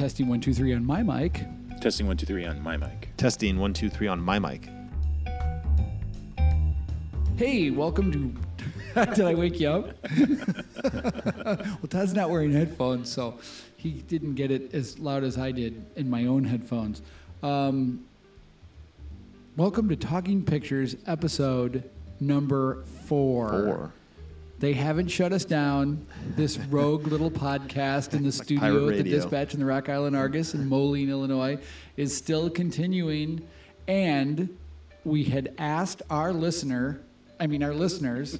[0.00, 1.44] testing one two three on my mic.
[1.78, 3.10] Testing one, two, three on my mic.
[3.18, 4.66] Testing one, two, three on my mic.
[7.36, 8.10] Hey, welcome
[8.94, 9.04] to.
[9.14, 9.96] Did I wake you up?
[11.44, 13.38] well, Todd's not wearing headphones, so
[13.76, 17.02] he didn't get it as loud as I did in my own headphones.
[17.42, 18.06] Um,
[19.58, 23.48] welcome to Talking Pictures, episode number four.
[23.50, 23.92] Four.
[24.60, 26.06] They haven't shut us down.
[26.36, 29.02] This rogue little podcast in the pirate studio at the.
[29.04, 31.58] Dispatch in the Rock Island Argus in Moline, Illinois,
[31.96, 33.40] is still continuing.
[33.88, 34.54] And
[35.02, 37.00] we had asked our listener,
[37.40, 38.38] I mean, our listeners,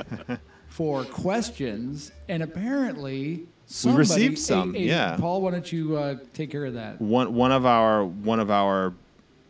[0.68, 5.16] for questions, and apparently somebody, received some, Hey, hey, yeah.
[5.20, 6.98] Paul, why don't you uh, take care of that?
[6.98, 8.94] One one of our one of our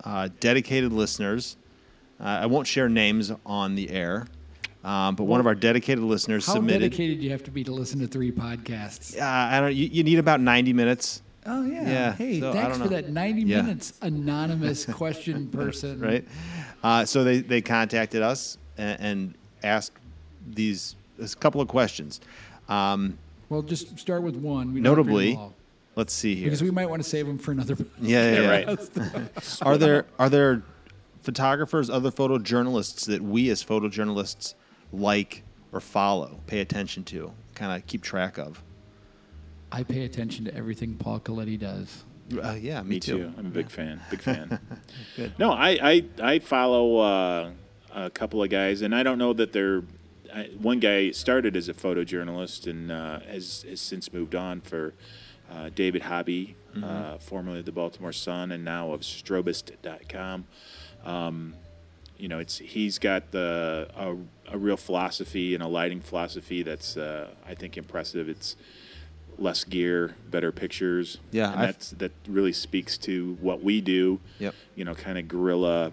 [0.03, 1.57] uh, dedicated listeners.
[2.21, 4.27] Uh, I won't share names on the air,
[4.85, 6.75] um, but one of our dedicated listeners How submitted.
[6.83, 9.17] How dedicated do you have to be to listen to three podcasts?
[9.21, 9.75] Uh, I don't.
[9.75, 11.89] You, you need about ninety minutes, Oh yeah.
[11.89, 13.63] Yeah, Hey, so thanks for that 90 Yeah.
[13.63, 15.99] minutes anonymous question person.
[16.01, 16.25] right?
[16.83, 19.93] Uh, so they they contacted us and, and asked
[20.49, 22.21] these a couple of questions.
[22.69, 24.73] Um, Well, just start with one.
[24.73, 25.55] We don't have to read notably,
[25.97, 26.45] let's see here.
[26.45, 27.77] because we might want to save them for another.
[28.01, 29.19] yeah, yeah, Yeah, yeah.
[29.27, 29.63] right.
[29.63, 30.63] Are there are there
[31.23, 34.55] photographers, other photojournalists that we as photojournalists
[34.93, 38.63] like or follow, pay attention to, kind of keep track of?
[39.71, 42.05] I pay attention to everything Paul Colletti does.
[42.33, 43.33] Uh, yeah, me, Me too.
[43.39, 44.01] I'm a big fan.
[44.11, 44.59] Big fan.
[45.17, 45.33] Good.
[45.39, 47.51] No, I I, I follow uh,
[47.95, 49.83] a couple of guys, and I don't know that they're.
[50.35, 54.95] I, one guy started as a photojournalist and uh, has, has since moved on for
[55.51, 60.47] uh, David Hobby, uh, formerly of the Baltimore Sun, and now of Strobist.com.
[61.05, 61.55] Um,
[62.17, 63.91] you know, it's he's got the
[64.53, 68.29] a, real philosophy and a lighting philosophy that's uh, I think impressive.
[68.29, 68.57] It's
[69.39, 71.19] less gear, better pictures.
[71.31, 74.21] Yeah, and that's that really speaks to what we do.
[74.39, 74.55] Yep.
[74.75, 75.93] You know, kind of guerrilla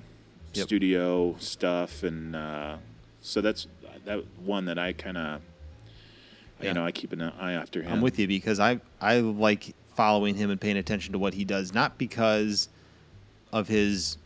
[0.54, 0.66] Yep.
[0.66, 2.78] studio stuff, and uh,
[3.22, 3.68] so that's
[4.06, 5.42] that one that I kind of.
[6.60, 6.70] Yeah.
[6.70, 7.94] You know, I keep an eye after him.
[7.94, 11.46] I'm with you because I I like following him and paying attention to what he
[11.46, 12.68] does, not because
[13.54, 14.18] of his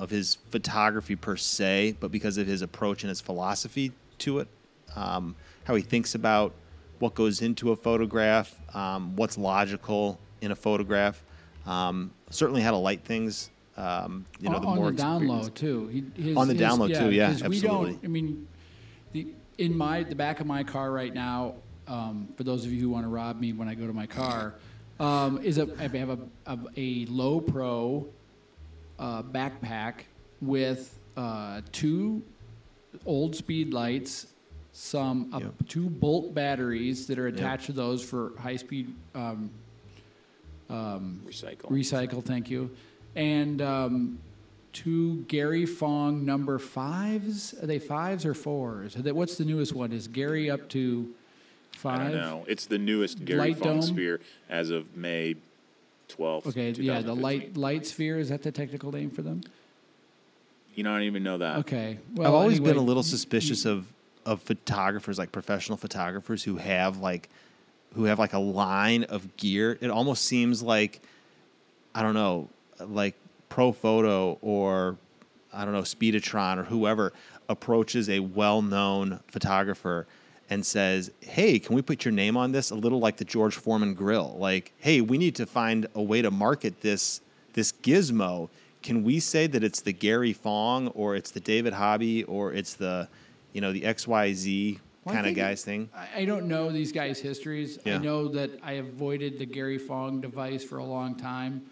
[0.00, 4.48] of his photography per se, but because of his approach and his philosophy to it,
[4.96, 6.52] um, how he thinks about
[6.98, 11.22] what goes into a photograph, um, what's logical in a photograph.
[11.66, 13.50] Um, certainly how to light things.
[13.76, 15.86] Um, you know, on, the on more the down low too.
[15.88, 17.70] He, his, On the his- down low, too, yeah, 'cause We don't.
[17.86, 17.98] absolutely.
[18.02, 18.48] I mean,
[19.12, 19.26] the,
[19.58, 21.54] in my the back of my car right now.
[21.88, 24.06] Um, for those of you who want to rob me when I go to my
[24.06, 24.54] car,
[25.00, 28.06] um, is a I have a, a, a Lowepro
[29.00, 30.02] uh, backpack
[30.40, 32.22] with uh, two
[33.06, 34.26] old speed lights,
[34.72, 35.54] some uh, Yep.
[35.68, 39.50] two bolt batteries that are attached to those for high speed um,
[40.70, 41.70] recycle.
[41.70, 42.24] recycle.
[42.24, 42.70] Thank you,
[43.16, 44.18] and um,
[44.72, 47.54] two Gary Fong number fives.
[47.62, 48.96] Are they fives or fours?
[48.96, 49.92] Are they, what's the newest one?
[49.92, 51.12] Is Gary up to
[51.74, 52.12] I five?
[52.12, 52.44] don't know.
[52.46, 53.82] It's the newest Gary Light Fong dome?
[53.82, 55.36] sphere as of May
[56.16, 56.46] 12th.
[56.48, 59.42] Okay, yeah, the light light sphere is that the technical name for them?
[60.74, 61.58] You know, I don't even know that.
[61.58, 63.86] Okay, well, I've always been a little suspicious of
[64.26, 67.28] of photographers, like professional photographers, who have like
[67.94, 69.78] who have like a line of gear.
[69.80, 71.00] It almost seems like
[71.94, 72.48] I don't know,
[72.80, 73.14] like
[73.50, 74.96] Profoto or
[75.52, 77.12] I don't know, Speedotron or whoever
[77.48, 80.06] approaches a well-known photographer
[80.50, 83.54] and says, "Hey, can we put your name on this?" A little like the George
[83.56, 84.36] Foreman grill.
[84.38, 87.20] Like, "Hey, we need to find a way to market this
[87.54, 88.48] this gizmo.
[88.82, 92.74] Can we say that it's the Gary Fong or it's the David Hobby or it's
[92.74, 93.08] the,
[93.52, 94.78] you know, the XYZ
[95.08, 97.78] kind of guys thing?" I don't know these guys' histories.
[97.86, 101.62] I know that I avoided the Gary Fong device for a long time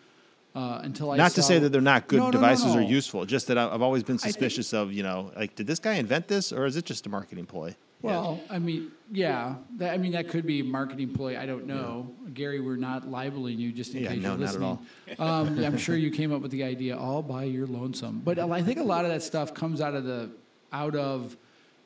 [0.54, 2.82] uh, until I Not to say that they're not good No, no, no, devices or
[2.82, 5.94] useful, just that I've always been think- suspicious of, you know, like, did this guy
[5.94, 7.74] invent this or is it just a marketing ploy?
[8.02, 9.56] Well, I mean, yeah.
[9.78, 11.38] That, I mean, that could be a marketing ploy.
[11.38, 12.14] I don't know.
[12.32, 15.18] Gary, we're not libeling you just in Yeah, case no, you're not at listening.
[15.18, 18.22] um, I'm sure you came up with the idea all by your lonesome.
[18.24, 20.30] But I think a lot of that stuff comes out of the
[20.72, 21.36] out of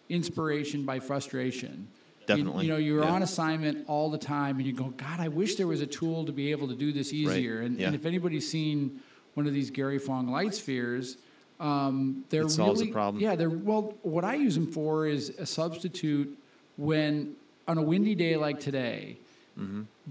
[0.09, 1.89] inspiration by frustration.
[1.89, 3.11] You- Definitely, You, know, you're yeah.
[3.11, 6.25] on assignment all the time, and you go, God, I wish there was a tool
[6.27, 7.63] to be able to do this easier.
[7.63, 7.87] And, yeah.
[7.87, 9.01] and if anybody's seen
[9.35, 11.17] one of these Gary Fong light spheres,
[11.63, 13.23] um, they're It solves really problem.
[13.23, 13.37] yeah.
[13.37, 13.95] They're well.
[14.03, 16.37] What I use them for is a substitute
[16.77, 17.37] when
[17.69, 19.17] on a windy day like today,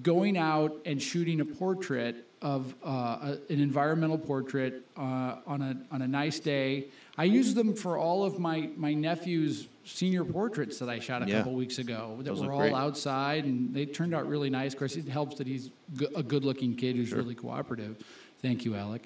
[0.02, 5.78] going out and shooting a portrait of uh, a, an environmental portrait uh, on a
[5.94, 6.86] on a nice day.
[7.18, 11.28] I use them for all of my my nephew's senior portraits that I shot a
[11.28, 11.38] Yeah.
[11.40, 12.16] couple weeks ago.
[12.20, 12.74] That Those were all great.
[12.74, 14.74] outside, and they turned out really nice.
[14.74, 15.70] Of course, it helps that he's
[16.16, 17.98] a good-looking kid who's really cooperative.
[18.42, 19.04] Thank you, Alec.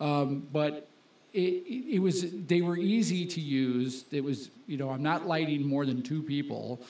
[0.00, 0.86] Um, but
[1.32, 4.04] it, it, it was they were easy to use.
[4.10, 6.80] It was you know I'm not lighting more than two people,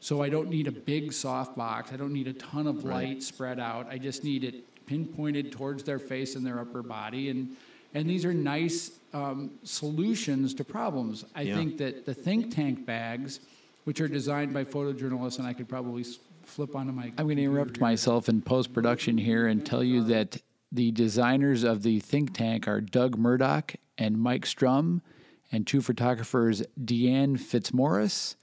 [0.00, 1.92] so I don't need a big softbox.
[1.92, 3.88] I don't need a ton of light spread out.
[3.90, 7.56] I just need it pinpointed towards their face and their upper body, and
[7.94, 11.24] and these are nice um, solutions to problems.
[11.34, 11.56] I Yeah.
[11.56, 13.40] think that the think tank bags,
[13.84, 16.04] which are designed by photojournalists, and I could probably
[16.44, 17.06] flip onto my.
[17.18, 20.40] I'm going to interrupt myself in post production here and tell you that
[20.76, 25.02] the designers of the think tank are Doug Murdoch and Mike Strum,
[25.50, 28.36] and two photographers, Deanne Fitzmaurice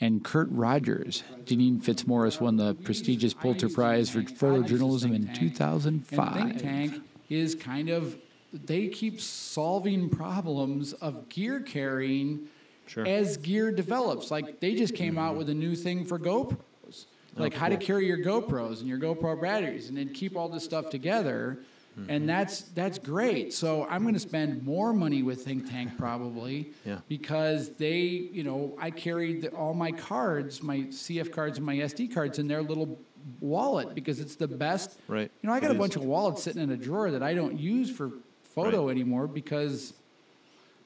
[0.00, 1.24] and Kurt Rogers.
[1.44, 6.36] Deanne Fitzmaurice won the prestigious Pulitzer Prize for photojournalism in 2005.
[6.36, 8.16] And think tank is kind of
[8.52, 12.48] they keep solving problems of gear carrying
[12.86, 13.06] Sure.
[13.06, 14.30] as gear develops.
[14.30, 17.04] Like they just came out with a new thing for GoPros,
[17.36, 20.64] like how to carry your GoPros and your GoPro batteries, and then keep all this
[20.64, 21.58] stuff together.
[21.98, 22.10] Mm-hmm.
[22.10, 23.52] And that's that's great.
[23.52, 26.98] So I'm going to spend more money with Think Tank probably Yeah.
[27.08, 31.76] because they, you know, I carried the, all my cards, my CF cards and my
[31.76, 32.98] SD cards in their little
[33.40, 34.98] wallet because it's the best.
[35.08, 35.30] Right.
[35.42, 35.78] You know, I got It a is.
[35.80, 38.10] bunch of wallets sitting in a drawer that I don't use for
[38.54, 38.92] photo Right.
[38.92, 39.92] anymore because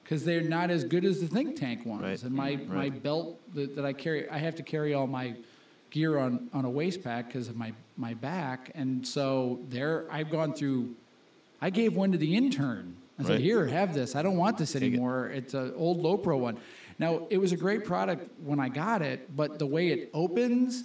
[0.02, 2.02] because they're not as good as the think tank ones.
[2.02, 2.22] Right.
[2.24, 5.36] And my, my belt that, that I carry, I have to carry all my
[5.90, 8.72] gear on, on a waist pack because of my, my back.
[8.74, 10.96] And so there, I've gone through,
[11.62, 12.96] I gave one to the intern.
[13.18, 13.40] I said, Right.
[13.40, 14.16] here, have this.
[14.16, 14.82] I don't want this it.
[14.82, 15.28] anymore.
[15.32, 16.58] It's an old Lowepro one.
[16.98, 20.84] Now, it was a great product when I got it, but the way it opens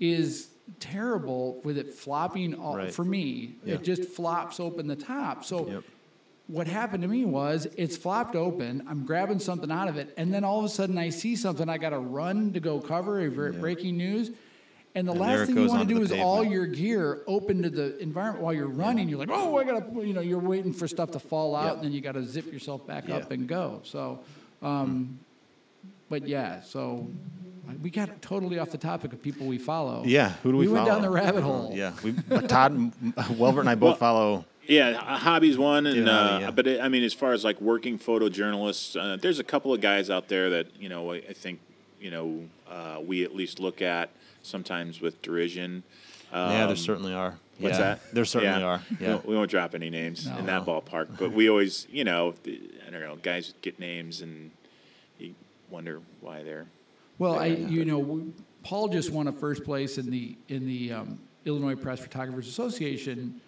[0.00, 0.48] is
[0.80, 2.92] terrible with it flopping all, Right.
[2.92, 3.54] for me.
[3.64, 3.74] Yeah.
[3.76, 5.44] It just flops open the top.
[5.44, 5.84] So Yep.
[6.48, 8.82] what happened to me was it's flopped open.
[8.88, 11.68] I'm grabbing something out of it, and then all of a sudden I see something.
[11.68, 14.32] I got to run to go cover a ver- breaking news.
[14.94, 17.62] And the And last thing you want to do the is all your gear open
[17.62, 19.08] to the environment while you're running.
[19.08, 21.74] You're like, oh, I gotta, you know, you're waiting for stuff to fall out, Yep.
[21.76, 23.80] and then you got to zip yourself back up and go.
[23.84, 24.18] So,
[24.62, 25.18] um,
[26.08, 27.06] but yeah, so
[27.82, 30.02] we got totally off the topic of people we follow.
[30.04, 30.78] Yeah, who do we, follow?
[30.78, 31.70] We went down the rabbit hole.
[31.74, 32.12] Yeah, we,
[32.48, 32.74] Todd,
[33.14, 34.46] Welvert, and I both follow.
[34.66, 36.50] Yeah, Hobby's one, and David uh, yeah.
[36.50, 39.80] but it, I mean, as far as like working photojournalists, uh, there's a couple of
[39.80, 41.60] guys out there that you know I, I think
[42.00, 44.10] you know uh, we at least look at
[44.42, 45.82] sometimes with derision.
[46.32, 47.38] Um, yeah, there certainly are.
[47.58, 48.00] What's yeah, that?
[48.14, 48.66] There certainly Yeah.
[48.66, 48.82] are.
[48.90, 50.80] We Yeah, won't- We won't drop any names in that No.
[50.80, 54.50] ballpark, but we always, you know, the- I don't know, guys get names and
[55.18, 55.34] you
[55.70, 56.66] wonder why they're.
[57.18, 58.32] Well, I, you know, w-
[58.62, 63.40] Paul just won a first place in the in the um, Illinois Press Photographers Association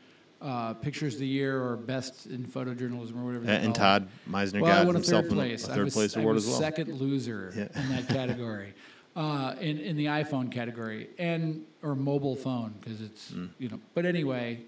[0.43, 3.45] uh, Pictures of the Year or Best in Photojournalism or whatever.
[3.45, 3.75] and, and.
[3.75, 5.69] Todd Mizener Well, I got won a himself third place.
[5.69, 6.61] a I third was, place I award was as well.
[6.61, 7.81] second loser Yeah.
[7.83, 8.73] in that category,
[9.17, 13.49] uh, in in the iPhone category and or mobile phone because it's Mm.
[13.59, 13.81] you know.
[13.95, 14.61] But anyway,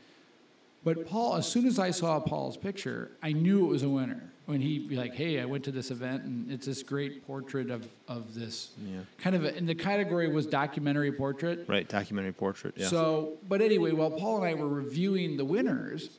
[0.85, 4.29] but Paul, as soon as I saw Paul's picture, I knew it was a winner.
[4.47, 7.71] When he'd be like, "Hey, I went to this event and it's this great portrait
[7.71, 9.01] of of this Yeah.
[9.19, 11.65] kind of," a, and the category was documentary portrait.
[11.69, 12.75] Right, documentary portrait.
[12.77, 12.89] Yeah.
[12.89, 16.19] So, but anyway, while Paul and I were reviewing the winners,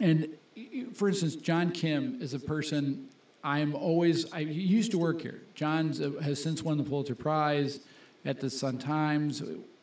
[0.00, 0.28] and
[0.94, 3.08] for instance, John Kim is a person
[3.44, 5.42] I'm always, I, he used to work here.
[5.54, 7.78] John uh, has since won the Pulitzer Prize
[8.24, 9.42] at the Sun Times,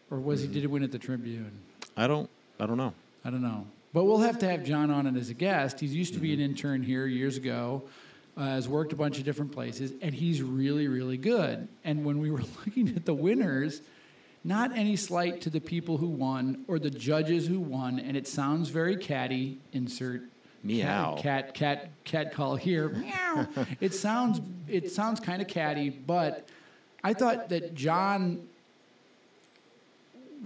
[0.09, 1.51] or was he, did he win at the Tribune?
[1.95, 2.29] I don't.
[2.59, 2.93] I don't know.
[3.23, 3.67] I don't know.
[3.93, 5.79] But we'll have to have John on it as a guest.
[5.79, 6.49] He used to be an Mm-hmm.
[6.51, 7.83] intern here years ago,
[8.35, 11.67] uh, has worked a bunch of different places, and he's really, really good.
[11.83, 13.81] And when we were looking at the winners,
[14.43, 18.27] not any slight to the people who won or the judges who won, and it
[18.27, 19.59] sounds very catty.
[19.71, 20.23] Insert
[20.63, 21.15] Meow.
[21.19, 22.89] cat cat cat, cat call here.
[22.89, 23.47] Meow.
[23.79, 26.47] it sounds it sounds kind of catty, but
[27.03, 28.47] I thought that John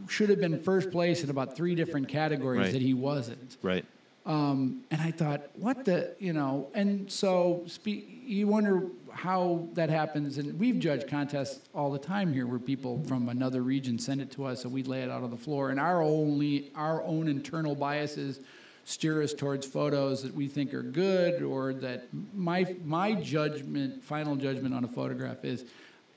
[0.09, 2.73] should have been first place in about three different categories Right.
[2.73, 3.57] that he wasn't.
[3.61, 3.85] Right.
[4.25, 9.89] Um, and I thought, what the, you know, and so spe- you wonder how that
[9.89, 10.37] happens.
[10.39, 14.31] And we've judged contests all the time here where people from another region send it
[14.31, 15.69] to us and we lay it out on the floor.
[15.69, 18.39] And our only, our own internal biases
[18.85, 24.35] steer us towards photos that we think are good or that my, my judgment, final
[24.35, 25.65] judgment on a photograph is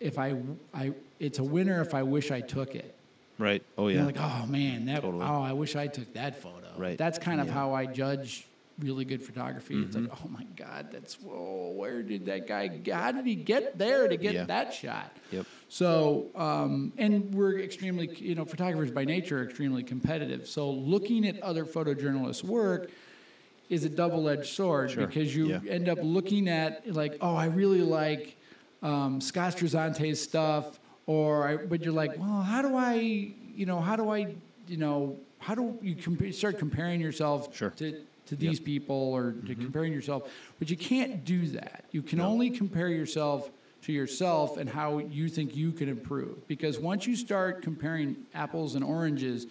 [0.01, 0.37] if I,
[0.75, 2.95] I, it's a winner if I wish I took it.
[3.39, 3.63] Right.
[3.79, 4.05] Oh yeah.
[4.05, 5.25] like, oh man, that Totally.
[5.25, 6.67] oh, I wish I took that photo.
[6.77, 6.99] Right.
[6.99, 7.53] That's kind of Yeah.
[7.55, 8.45] how I judge
[8.79, 9.75] really good photography.
[9.83, 10.07] It's Mm-hmm.
[10.09, 12.81] like, oh my God, that's whoa, where did that guy?
[12.93, 14.45] How did he get there to get Yeah.
[14.45, 15.17] that shot?
[15.33, 15.47] Yep.
[15.69, 20.49] So, um, and we're extremely, you know, photographers by nature are extremely competitive.
[20.49, 22.91] So, looking at other photojournalists' work
[23.69, 25.07] is a double-edged sword Sure.
[25.07, 25.61] because you Yeah.
[25.69, 28.37] end up looking at like, oh, I really like
[28.83, 33.81] um, Scott Strazzante's stuff, or I, but you're like, well, how do I, you know,
[33.81, 34.37] how do I,
[34.69, 37.71] you know, how do you compa- start comparing yourself Sure.
[37.71, 37.77] Mm-hmm.
[37.97, 40.31] to to these people or to comparing yourself?
[40.59, 41.85] But you can't do that.
[41.93, 43.51] You can only compare yourself
[43.83, 46.47] to yourself and how you think you can improve.
[46.49, 49.47] Because once you start comparing apples and oranges,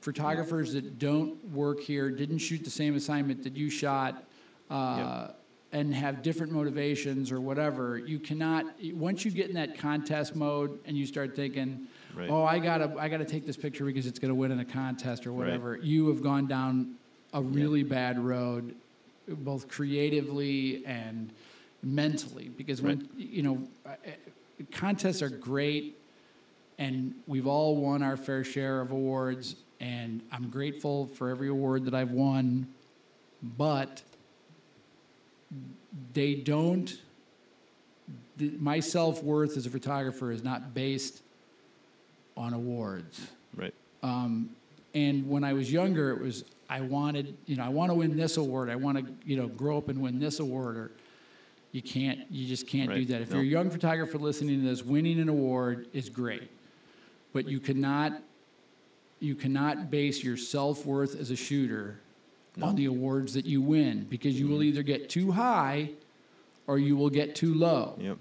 [0.00, 4.24] photographers that don't work here, didn't shoot the same assignment that you shot,
[4.70, 5.28] uh,
[5.70, 8.64] and have different motivations or whatever, you cannot.
[8.94, 12.30] Once you get in that contest mode and you start thinking, Right.
[12.30, 15.26] "Oh, I gotta, I gotta take this picture because it's gonna win in a contest
[15.26, 16.94] or whatever," you have gone down
[17.32, 18.74] a really bad road,
[19.28, 21.30] both creatively and
[21.82, 22.48] mentally.
[22.48, 23.68] Because when you know,
[24.72, 25.96] contests are great
[26.78, 31.84] and we've all won our fair share of awards and i'm grateful for every award
[31.84, 32.66] that i've won
[33.42, 34.02] but
[36.12, 37.00] they don't
[38.36, 41.22] the, my self-worth as a photographer is not based
[42.36, 43.74] on awards Right.
[44.02, 44.50] Um,
[44.94, 48.16] and when i was younger it was i wanted you know i want to win
[48.16, 50.90] this award i want to you know grow up and win this award or
[51.72, 53.36] you can't you just can't do that if No.
[53.36, 56.50] you're a young photographer listening to this winning an award is great
[57.32, 58.20] but you cannot
[59.20, 61.98] you cannot base your self-worth as a shooter
[62.62, 64.54] on the awards that you win because you Mm-hmm.
[64.54, 65.90] will either get too high
[66.66, 68.18] or you will get too low Yep.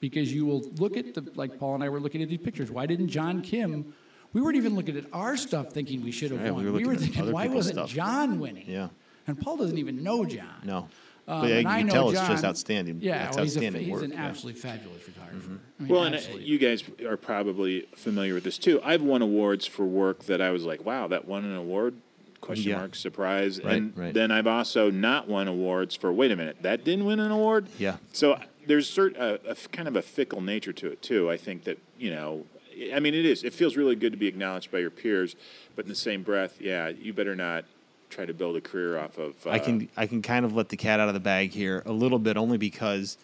[0.00, 2.70] because you will look at the like Paul and I were looking at these pictures.
[2.70, 3.92] Why didn't John Kim?
[4.32, 6.66] We weren't even looking at our stuff thinking we should have Yeah, we won.
[6.66, 7.90] were We were, thinking, why wasn't stuff.
[7.90, 8.68] John winning?
[8.68, 8.88] Yeah.
[9.26, 10.46] And Paul doesn't even know John.
[10.64, 10.88] No.
[11.28, 12.98] Um, but yeah, you I can know tell it's just John- outstanding.
[13.00, 14.02] Yeah, it's well, he's, a, outstanding he's work.
[14.04, 14.16] an yeah.
[14.16, 14.24] Mm-hmm.
[14.26, 15.58] absolutely fabulous photographer.
[15.78, 18.80] I mean, Well, and uh, you guys are probably familiar with this too.
[18.84, 21.94] I've won awards for work that I was like, "Wow, that won an award?"
[22.40, 22.78] Question Yeah.
[22.78, 23.62] mark, surprise.
[23.62, 24.14] Right, and right.
[24.14, 26.12] then I've also not won awards for.
[26.12, 27.66] Wait a minute, that didn't win an award.
[27.78, 27.96] Yeah.
[28.12, 31.30] So there's cert, a, a f- kind of a fickle nature to it too.
[31.30, 32.46] I think that you know,
[32.92, 33.44] I mean, it is.
[33.44, 35.36] It feels really good to be acknowledged by your peers,
[35.76, 37.64] but in the same breath, yeah, you better not
[38.08, 39.34] try to build a career off of.
[39.46, 41.82] Uh, I can I can kind of let the cat out of the bag here
[41.86, 43.18] a little bit, only because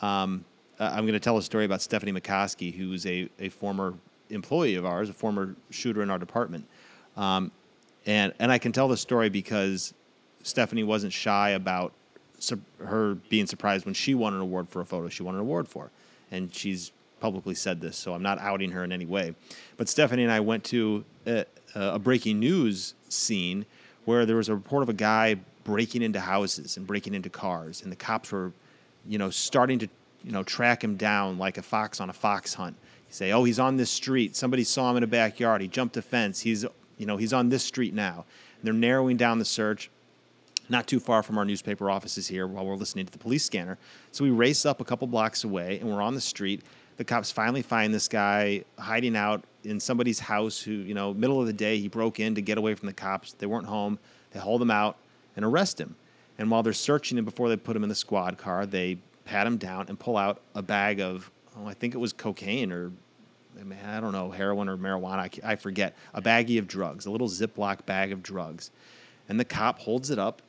[0.00, 0.44] um,
[0.78, 3.94] I'm going to tell a story about Stephanie McCoskey, who's a, a former
[4.30, 6.66] employee of ours, a former shooter in our department,
[7.16, 7.50] um,
[8.06, 9.94] and and I can tell the story because
[10.42, 11.92] Stephanie wasn't shy about
[12.78, 15.66] her being surprised when she won an award for a photo she won an award
[15.66, 15.90] for,
[16.30, 19.34] and she's publicly said this, so I'm not outing her in any way.
[19.76, 21.44] But Stephanie and I went to a,
[21.74, 23.66] a breaking news scene
[24.04, 27.82] where there was a report of a guy breaking into houses and breaking into cars,
[27.82, 28.52] and the cops were,
[29.06, 29.88] you know, starting to,
[30.24, 32.76] you know, track him down like a fox on a fox hunt.
[33.08, 34.34] You say, "Oh, he's on this street.
[34.34, 35.60] Somebody saw him in a backyard.
[35.60, 36.40] He jumped a fence.
[36.40, 36.64] He's,
[36.96, 38.24] you know, he's on this street now."
[38.58, 39.90] And they're narrowing down the search
[40.68, 43.78] not too far from our newspaper offices here while we're listening to the police scanner.
[44.12, 46.62] So we race up a couple blocks away and we're on the street.
[46.98, 51.40] The cops finally find this guy hiding out in somebody's house who, you know, middle
[51.40, 53.32] of the day, he broke in to get away from the cops.
[53.32, 53.98] They weren't home.
[54.32, 54.96] They hold him out
[55.36, 55.94] and arrest him.
[56.38, 59.46] And while they're searching him before they put him in the squad car, they pat
[59.46, 62.90] him down and pull out a bag of, oh, I think it was cocaine or
[63.58, 65.42] I, mean, I don't know, heroin or marijuana.
[65.44, 65.96] I, I forget.
[66.14, 68.70] A baggie of drugs, a little Ziploc bag of drugs.
[69.28, 70.42] And the cop holds it up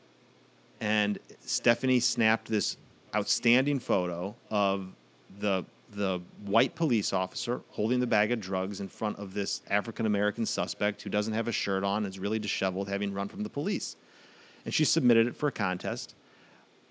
[0.82, 2.78] and Stephanie snapped this
[3.14, 4.94] outstanding photo of
[5.40, 10.06] the the white police officer holding the bag of drugs in front of this African
[10.06, 13.50] American suspect who doesn't have a shirt on, is really disheveled, having run from the
[13.50, 13.96] police.
[14.66, 16.16] And she submitted it for a contest,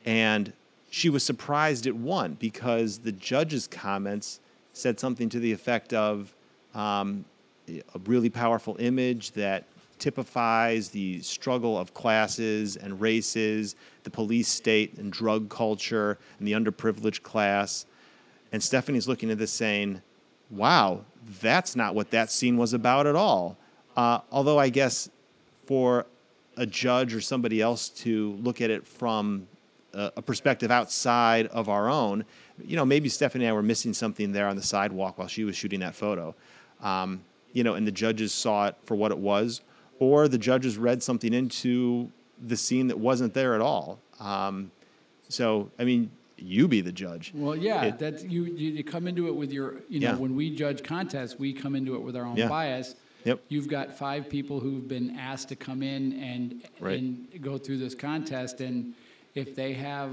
[0.05, 0.53] and
[0.91, 4.41] she was surprised it won because the judge's comments
[4.73, 6.35] said something to the effect of
[6.75, 7.25] um,
[7.69, 9.65] a really powerful image that
[9.99, 13.75] typifies the struggle of classes and races,
[14.05, 17.85] the police state and drug culture, and the underprivileged class.
[18.53, 20.03] And Stephanie's looking at this saying,
[20.51, 21.05] wow,
[21.41, 23.57] that's not what that scene was about at all.
[23.97, 25.11] Uh, although I guess
[25.67, 26.07] for
[26.57, 29.47] a judge or somebody else to look at it from
[29.93, 32.25] a, a perspective outside of our own,
[32.65, 35.45] you know, maybe Stephanie and I were missing something there on the sidewalk while she
[35.45, 36.35] was shooting that photo.
[36.83, 39.61] Um, you know, and the judges saw it for what it was,
[39.99, 43.99] or the judges read something into the scene that wasn't there at all.
[44.21, 44.71] Um,
[45.29, 47.33] so, I mean, you be the judge.
[47.35, 48.71] Well, yeah, It- that's you, you.
[48.73, 50.17] You come into it with your, you know, Yeah.
[50.17, 52.49] when we judge contests, we come into it with our own Yeah.
[52.49, 53.41] bias, Yep.
[53.49, 57.01] You've got five people who've been asked to come in and Right.
[57.01, 58.95] and go through this contest, and
[59.35, 60.13] if they have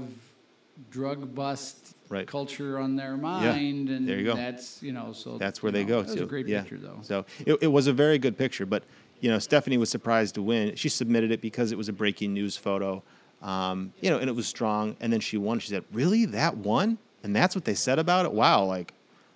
[0.90, 2.26] drug bust Right.
[2.26, 4.34] culture on their mind, and There you go.
[4.36, 6.22] that's you know, so That's where they know, go That was to.
[6.24, 6.60] a great yeah.
[6.62, 6.98] picture, though.
[7.02, 8.84] So it, it was a very good picture, but
[9.20, 10.74] you know, Stephanie was surprised to win.
[10.76, 13.02] She submitted it because it was a breaking news photo,
[13.42, 14.96] um, you know, and it was strong.
[15.00, 15.58] And then she won.
[15.58, 18.32] She said, "Really, that won?" And that's what they said about it.
[18.32, 18.92] Wow, like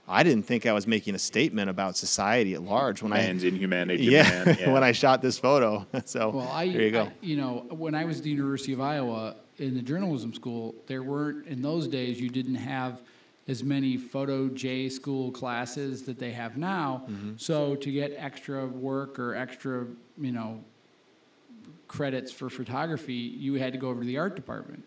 [0.09, 3.49] I didn't think I was making a statement about society at large when Man's I,
[3.49, 4.05] inhumanity.
[4.07, 4.57] yeah, man.
[4.59, 4.73] yeah.
[4.73, 5.87] when I shot this photo.
[6.05, 7.03] so Well, I, there you go.
[7.05, 10.75] I- you know, when I was at the University of Iowa in the journalism school,
[10.87, 12.21] there weren't in those days.
[12.21, 13.03] You didn't have
[13.47, 17.05] as many photo J school classes that they have now.
[17.09, 17.33] Mm-hmm.
[17.37, 19.87] So to get extra work or extra,
[20.19, 20.65] you know,
[21.91, 24.85] credits for photography, you had to go over to the art department.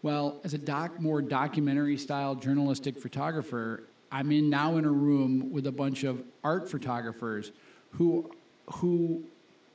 [0.00, 5.50] Well, as a doc, more documentary style journalistic photographer, I'm in now in a room
[5.50, 7.50] with a bunch of art photographers
[7.90, 8.30] who,
[8.74, 9.24] who,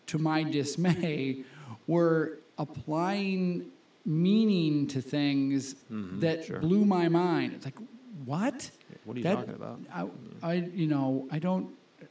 [0.08, 1.43] to my dismay,
[1.88, 3.65] were applying
[4.05, 6.60] meaning to things that sure.
[6.60, 7.51] blew my mind.
[7.53, 7.77] It's like,
[8.24, 8.72] what?
[9.03, 9.79] What are you That- talking about?
[9.93, 10.05] I,
[10.41, 11.67] I, you know, I don't,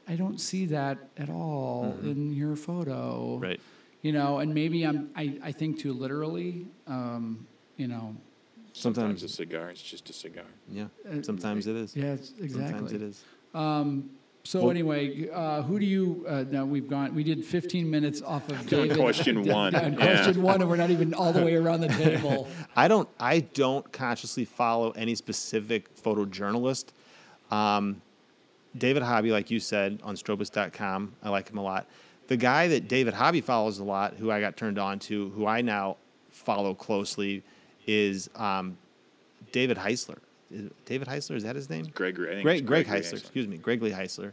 [0.07, 3.43] I don't see that at all in your photo Mm-hmm.
[3.43, 3.61] Right.
[4.03, 8.15] You know, and maybe I'm, I, I think too literally, um, you know.
[8.73, 10.45] Sometimes Sometimes, a cigar is just a cigar.
[10.71, 10.85] yeah.
[11.11, 11.97] uh, Sometimes it is.
[11.97, 12.53] Yeah, it's- Sometimes
[12.93, 12.95] exactly.
[12.97, 13.25] it is.
[13.55, 14.11] Um,
[14.45, 18.23] so Well- anyway, uh, who do you, uh, now we've gone, we did 15 minutes
[18.23, 18.97] off of David.
[18.97, 19.73] question one.
[19.73, 19.91] Yeah.
[19.97, 22.47] question one, and we're not even all the way around the table.
[22.77, 26.87] I don't I don't consciously follow any specific photojournalist.
[27.51, 28.01] Um,
[28.77, 31.87] David Hobby, like you said, on Strobist.com, I like him a lot.
[32.29, 35.47] The guy that David Hobby follows a lot, who I got turned on to, who
[35.47, 35.97] I now
[36.31, 37.43] follow closely,
[37.87, 38.77] is um,
[39.51, 40.19] David Heisler.
[40.51, 41.85] Is- David Heisler, is that his name?
[41.85, 44.33] Think Greg, it's Greg Gregory Heisler, excuse me, Greg Lee Heisler.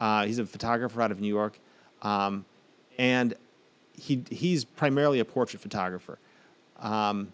[0.00, 1.58] Uh, he's a photographer out of New York,
[2.02, 2.44] um,
[2.98, 3.34] and
[3.94, 6.18] he he's primarily a portrait photographer.
[6.80, 7.32] Um,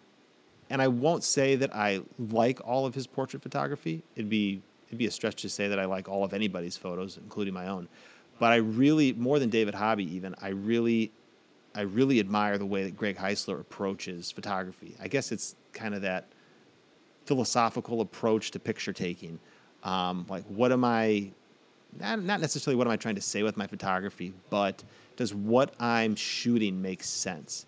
[0.70, 4.02] and I won't say that I like all of his portrait photography.
[4.16, 7.18] It'd be it'd be a stretch to say that I like all of anybody's photos,
[7.18, 7.88] including my own.
[8.38, 11.10] But I really, more than David Hobby, even I really,
[11.74, 14.94] I really admire the way that Greg Heisler approaches photography.
[15.00, 16.26] I guess it's kind of that
[17.24, 19.38] philosophical approach to picture taking.
[19.82, 21.30] Um, like, what am I,
[21.98, 24.82] not, not necessarily what am I trying to say with my photography, but
[25.16, 27.66] does what I'm shooting make sense?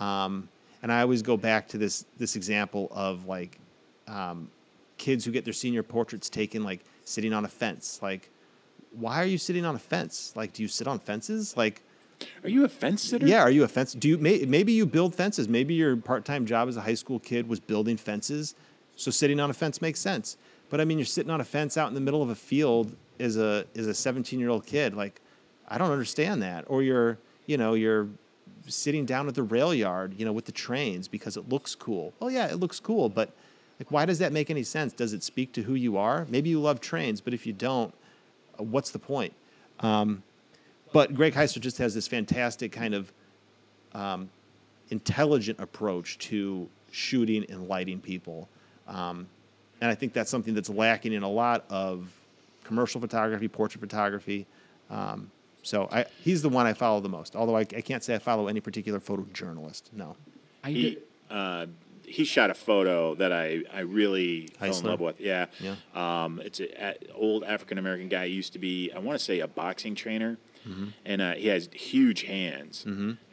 [0.00, 0.48] Um,
[0.82, 3.58] and I always go back to this this example of like
[4.06, 4.50] um,
[4.98, 7.98] kids who get their senior portraits taken, like sitting on a fence.
[8.02, 8.30] Like,
[8.98, 10.32] why are you sitting on a fence?
[10.36, 11.56] Like, do you sit on fences?
[11.56, 11.82] Like,
[12.42, 13.26] Are you a fence sitter?
[13.26, 13.92] yeah, are you a fence?
[13.92, 15.48] Do you may, maybe you build fences?
[15.48, 18.54] Maybe your part-time job as a high school kid was building fences,
[18.96, 20.36] so sitting on a fence makes sense.
[20.70, 22.94] But I mean, you're sitting on a fence out in the middle of a field
[23.20, 24.94] as a as a 17-year-old kid.
[24.94, 25.20] Like,
[25.68, 26.64] I don't understand that.
[26.66, 28.08] Or you're you know you're
[28.66, 32.12] sitting down at the rail yard, you know, with the trains because it looks cool.
[32.20, 33.30] Oh yeah, it looks cool, but
[33.78, 34.92] like, why does that make any sense?
[34.92, 36.26] Does it speak to who you are?
[36.28, 37.94] Maybe you love trains, but if you don't,
[38.58, 39.32] what's the point?
[40.92, 43.12] But Greg Heisler just has this fantastic kind of
[43.92, 44.30] um,
[44.90, 48.48] intelligent approach to shooting and lighting people.
[48.88, 49.26] Um,
[49.80, 52.18] and I think that's something that's lacking in a lot of
[52.64, 54.46] commercial photography, portrait photography.
[54.90, 55.30] Um,
[55.62, 57.36] so I, he's the one I follow the most.
[57.36, 59.92] Although I, I can't say I follow any particular photojournalist.
[59.92, 60.16] No.
[60.62, 60.98] I He,
[61.30, 61.66] uh,
[62.06, 65.20] he shot a photo that I, I really fell in love with.
[65.20, 65.46] Yeah.
[65.60, 65.74] Yeah.
[65.94, 68.28] Um, it's an old African American guy.
[68.28, 70.38] He used to be, I want to say, a boxing trainer.
[70.68, 70.86] Mm-hmm.
[71.04, 72.84] And uh, he has huge hands.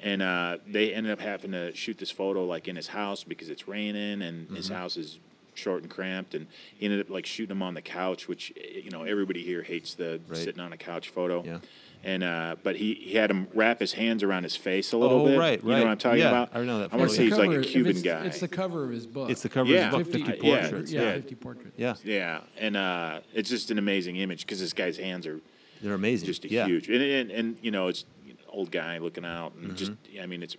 [0.02, 3.50] And uh, they ended up having to shoot this photo like in his house because
[3.50, 4.76] it's raining and his Mm-hmm.
[4.76, 5.20] house is
[5.58, 6.34] short and cramped.
[6.36, 9.62] And he ended up like shooting him on the couch, which, you know, everybody here
[9.64, 10.38] hates the Right.
[10.38, 11.44] sitting on a couch photo.
[11.44, 11.60] Yeah.
[12.06, 15.22] And uh, but he, he had him wrap his hands around his face a little
[15.22, 15.40] Oh, bit.
[15.40, 16.50] right, You know what I'm talking Yeah, about?
[16.54, 18.26] I know that I want to say the he's like cover- a Cuban it's, guy.
[18.26, 19.30] It's the cover of his book.
[19.30, 19.88] It's the cover Yeah.
[19.88, 20.92] of his book, 50 50 yeah, Portraits.
[20.92, 21.14] Yeah, yeah.
[21.14, 21.72] 50 portraits.
[21.78, 21.94] Yeah.
[22.04, 25.40] Yeah, and uh, it's just an amazing image because this guy's hands are
[25.82, 26.26] They're amazing.
[26.28, 26.66] just yeah.
[26.66, 30.22] huge, and, and and you know it's an old guy looking out, and just Mm-hmm.
[30.22, 30.58] I mean it's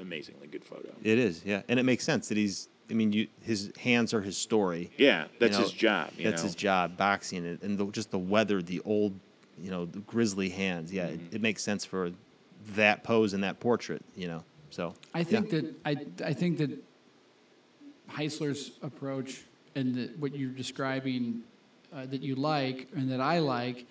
[0.00, 0.94] amazingly good photo.
[1.02, 2.68] It is, yeah, and it makes sense that he's.
[2.90, 4.90] I mean, you, his hands are his story.
[4.96, 6.10] Yeah, that's know, his job.
[6.16, 6.46] You that's know?
[6.46, 9.18] his job, boxing, and, and the, just the weather, the old,
[9.58, 10.92] you know, the grizzly hands.
[10.92, 11.26] Yeah, Mm-hmm.
[11.26, 12.12] it, it makes sense for
[12.74, 14.02] that pose and that portrait.
[14.16, 15.24] You know, so I yeah.
[15.24, 16.70] think that I, I think that
[18.08, 19.42] Heisler's approach
[19.74, 21.42] and the, what you're describing
[21.94, 23.86] uh, that you like and that I like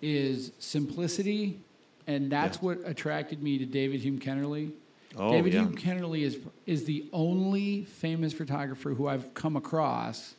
[0.00, 1.60] is simplicity,
[2.06, 2.64] and that's Yeah.
[2.64, 4.72] what attracted me to David Hume Kennerly.
[5.16, 5.60] Oh, David yeah.
[5.60, 10.34] Hume Kennerly is is the only famous photographer who I've come across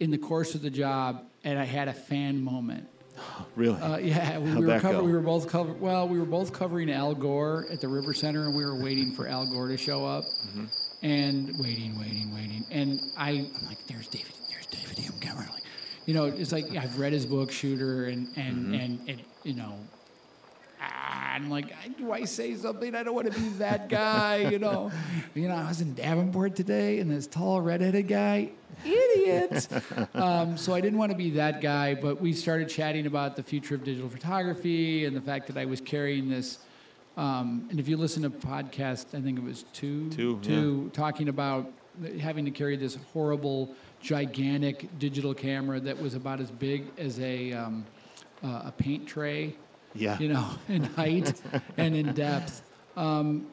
[0.00, 2.88] in the course of the job, and I had a fan moment
[3.56, 3.80] Really?
[3.80, 6.90] Uh, yeah, we, we were cover, we were both cover, well, we were both covering
[6.90, 10.04] Al Gore at the River Center, and we were waiting for Al Gore to show
[10.04, 10.64] up, Mm-hmm.
[11.02, 15.62] and waiting, waiting, waiting, and I, I'm like, there's David, there's David Hume like,
[16.06, 18.74] you know, it's like I've read his book Shooter, and and Mm-hmm.
[18.74, 19.74] and, and you know.
[21.32, 22.94] I'm like, do I say something?
[22.94, 24.92] I don't want to be that guy, you know.
[25.34, 28.50] You know, I was in Davenport today, and this tall redheaded guy,
[28.84, 29.66] idiot.
[30.14, 33.42] um, so I didn't want to be that guy, but we started chatting about the
[33.42, 36.58] future of digital photography and the fact that I was carrying this.
[37.16, 41.30] Um, and if you listen to podcast, I think it was two, Two, two talking
[41.30, 41.72] about
[42.20, 47.54] having to carry this horrible, gigantic digital camera that was about as big as a
[47.54, 47.86] um,
[48.44, 49.54] uh, a paint tray
[49.94, 50.18] yeah.
[50.18, 51.32] you know, in height
[51.76, 52.62] and in depth.
[52.96, 53.46] Um,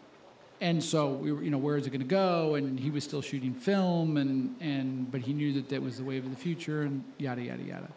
[0.62, 2.56] and so we were, you know, where is it going to go?
[2.56, 6.04] And he was still shooting film, and and but he knew that that was the
[6.04, 7.88] wave of the future, and yada yada yada.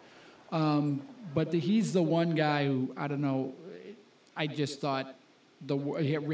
[0.52, 1.02] Um,
[1.34, 3.52] but the, he's the one guy who I don't know.
[4.36, 5.14] I just thought
[5.66, 5.76] the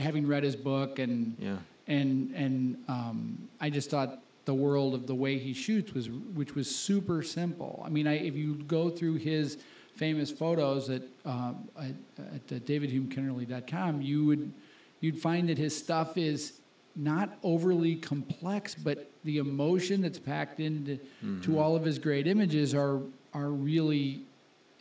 [0.03, 1.57] having read his book and Yeah.
[1.87, 6.55] and and um, I just thought the world of the way he shoots was which
[6.55, 7.83] was super simple.
[7.87, 9.57] I mean, I, if you go through his
[9.99, 11.95] famous photos at um, at,
[12.35, 14.53] at uh, you would
[15.01, 16.61] you'd find that his stuff is
[16.97, 20.99] not overly complex, but the emotion that's packed into
[21.43, 23.01] to all of his great images are
[23.35, 24.23] are really,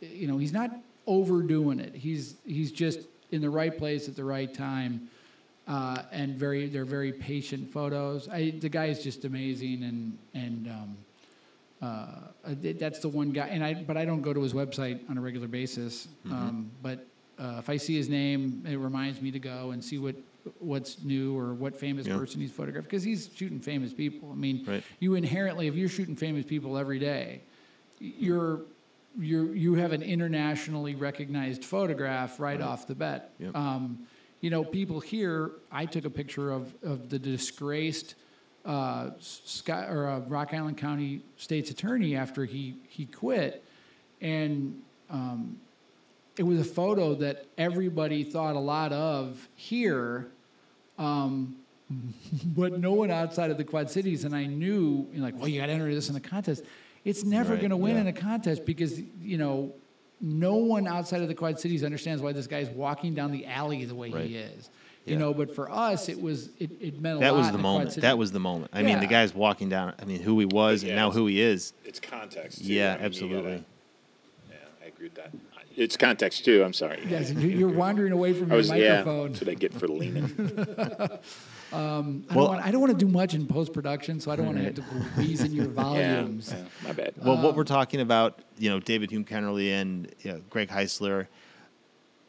[0.00, 0.70] you know, he's not
[1.06, 1.94] overdoing it.
[1.94, 3.00] He's he's just
[3.30, 5.08] in the right place at the right time
[5.68, 8.28] uh, and very they're very patient photos.
[8.28, 10.96] I, the guy is just amazing, and and um,
[11.80, 12.06] uh,
[12.44, 13.46] that's the one guy.
[13.48, 16.08] And I but I don't go to his website on a regular basis.
[16.30, 17.06] Um, but
[17.38, 20.16] uh, if I see his name, it reminds me to go and see what
[20.60, 22.16] what's new or what famous Yeah.
[22.16, 24.30] person he's photographed because he's shooting famous people.
[24.32, 24.82] I mean, Right.
[24.98, 27.42] you inherently if you're shooting famous people every day,
[28.00, 28.62] you're
[29.18, 33.32] you you have an internationally recognized photograph right, off the bat.
[33.38, 33.54] Yep.
[33.56, 34.06] Um,
[34.40, 35.50] you know, people here.
[35.72, 38.14] I took a picture of of the disgraced
[38.68, 43.64] uh, Scott or uh, Rock Island County State's Attorney after he he quit,
[44.20, 45.58] and um,
[46.36, 50.28] it was a photo that everybody thought a lot of here.
[50.98, 51.56] Um,
[52.44, 55.48] but no one outside of the Quad Cities, and I knew, you know, like, well,
[55.48, 56.62] you got to enter this in a contest.
[57.04, 58.02] It's never Right, going to win yeah.
[58.02, 59.72] in a contest because you know,
[60.20, 63.86] no one outside of the Quad Cities understands why this guy's walking down the alley
[63.86, 64.26] the way Right.
[64.26, 64.68] he is.
[65.08, 67.38] You know, but for us, it was it, it meant a That lot.
[67.38, 67.94] was in the the moment.
[67.96, 68.70] That was the moment.
[68.74, 69.10] I mean, the Yeah.
[69.10, 69.94] guy's walking down.
[70.00, 71.72] I mean, who he was and now it's- who he is.
[71.84, 72.60] It's context.
[72.60, 73.50] Yeah, I mean, you absolutely.
[73.52, 73.64] gotta-
[74.50, 75.30] yeah, I agree with that.
[75.76, 76.64] It's context too.
[76.64, 77.00] I'm sorry.
[77.08, 78.96] Yes, you- you're wandering away from I your was yeah.
[78.96, 79.28] microphone.
[79.32, 80.24] That's what I get for leaning.
[81.70, 82.64] I don't Well- want.
[82.64, 84.74] I don't want to do much in post production, so I don't want to have
[84.76, 84.82] to
[85.20, 86.52] wheeze in your yeah, volumes.
[86.56, 87.14] yeah, my bad.
[87.22, 90.68] Well, what Um, we're talking about, you know, David Hume Kennerly and you know, Greg
[90.68, 91.26] Heisler,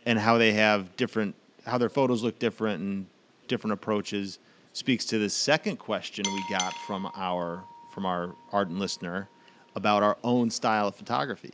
[0.06, 1.36] and how they have different,
[1.70, 3.06] how their photos look different and
[3.48, 4.40] different approaches,
[4.74, 9.28] speaks to the second question we got from our from our ardent listener
[9.76, 11.54] about our own style of photography,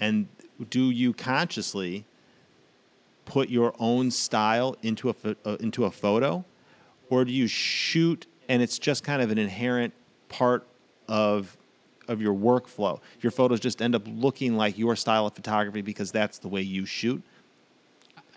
[0.00, 0.28] and
[0.70, 2.04] do you consciously
[3.24, 6.44] put your own style into a uh, into a photo,
[7.10, 9.94] or do you shoot and it's just kind of an inherent
[10.28, 10.66] part
[11.08, 11.56] of
[12.08, 13.00] of your workflow?
[13.20, 16.62] Your photos just end up looking like your style of photography because that's the way
[16.62, 17.22] you shoot.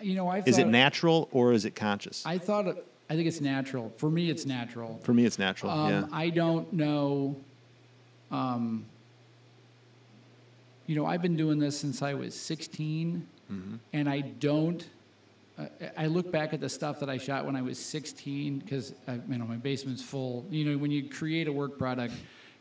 [0.00, 2.24] You know, I Is it natural or is it conscious?
[2.24, 2.66] I thought.
[3.10, 3.92] I think it's natural.
[3.96, 5.00] For me, it's natural.
[5.02, 5.72] For me, it's natural.
[5.72, 6.04] Um, yeah.
[6.12, 7.36] I don't know.
[8.30, 8.84] Um,
[10.86, 13.76] you know, I've been doing this since I was 16, Mm-hmm.
[13.94, 14.86] and I don't.
[15.58, 15.64] Uh,
[15.96, 19.38] I look back at the stuff that I shot when I was 16 because you
[19.38, 20.44] know my basement's full.
[20.50, 22.12] You know, when you create a work product,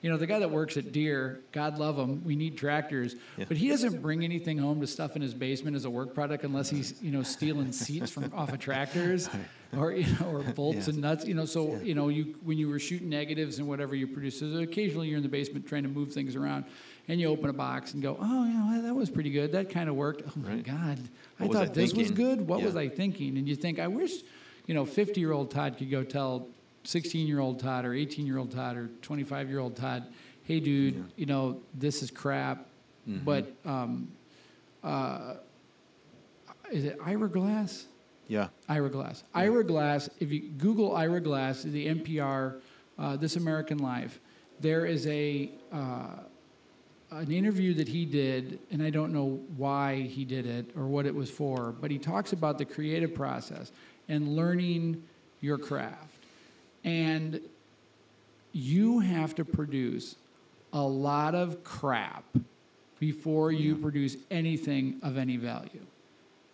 [0.01, 3.45] you know the guy that works at Deere, God love him, we need tractors, Yeah.
[3.47, 6.43] but he doesn't bring anything home to stuff in his basement as a work product
[6.43, 9.27] unless he's you know stealing seats from off of tractors,
[9.77, 10.93] or you know, or bolts Yeah.
[10.93, 11.25] and nuts.
[11.25, 14.39] You know, so you know you when you were shooting negatives and whatever you produce,
[14.39, 16.65] so occasionally you're in the basement trying to move things around,
[17.07, 19.51] and you open a box and go, oh, you know, that was pretty good.
[19.53, 20.21] That kind of worked.
[20.27, 20.63] Oh my Right.
[20.63, 20.99] God,
[21.39, 22.47] I What I thought this was good.
[22.47, 22.65] What Yeah.
[22.67, 23.37] was I thinking?
[23.37, 24.11] And you think, I wish,
[24.67, 26.49] you know, 50 year old Todd could go tell
[26.87, 30.05] 16 year old Todd or 18 year old Todd or 25 year old Todd,
[30.43, 32.65] hey, dude, you know, this is crap.
[33.07, 33.25] Mm-hmm.
[33.25, 34.09] But um,
[34.83, 35.33] uh,
[36.71, 37.87] is it Ira Glass?
[38.29, 38.47] yeah.
[38.69, 39.23] Ira Glass.
[39.33, 42.61] Ira Glass, if you Google Ira Glass, the NPR,
[42.97, 44.19] uh, This American Life,
[44.61, 46.07] there is a uh,
[47.11, 51.05] an interview that he did, and I don't know why he did it or what
[51.05, 53.71] it was for, but he talks about the creative process
[54.09, 55.03] and learning
[55.39, 56.16] your craft.
[56.87, 57.41] And
[58.53, 60.15] you have to produce
[60.71, 62.23] a lot of crap
[62.99, 65.85] before you produce anything of any value.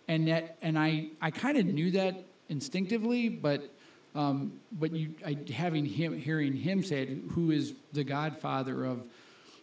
[0.08, 3.70] And that, and I, I kind of knew that instinctively, but,
[4.14, 9.02] um, but you, I, having him, hearing him say it, who is the godfather of,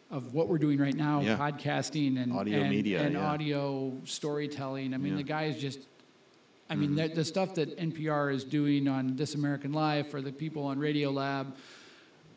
[0.10, 1.38] of what we're doing right now, Yeah.
[1.38, 3.27] podcasting and Audio and, media, and yeah.
[3.27, 4.93] audio storytelling.
[4.93, 5.17] I mean, Yeah.
[5.17, 5.79] the guy is just.
[6.71, 6.95] I Mm-hmm.
[6.95, 10.63] mean, the, the stuff that NPR is doing on This American Life or the people
[10.63, 11.47] on Radiolab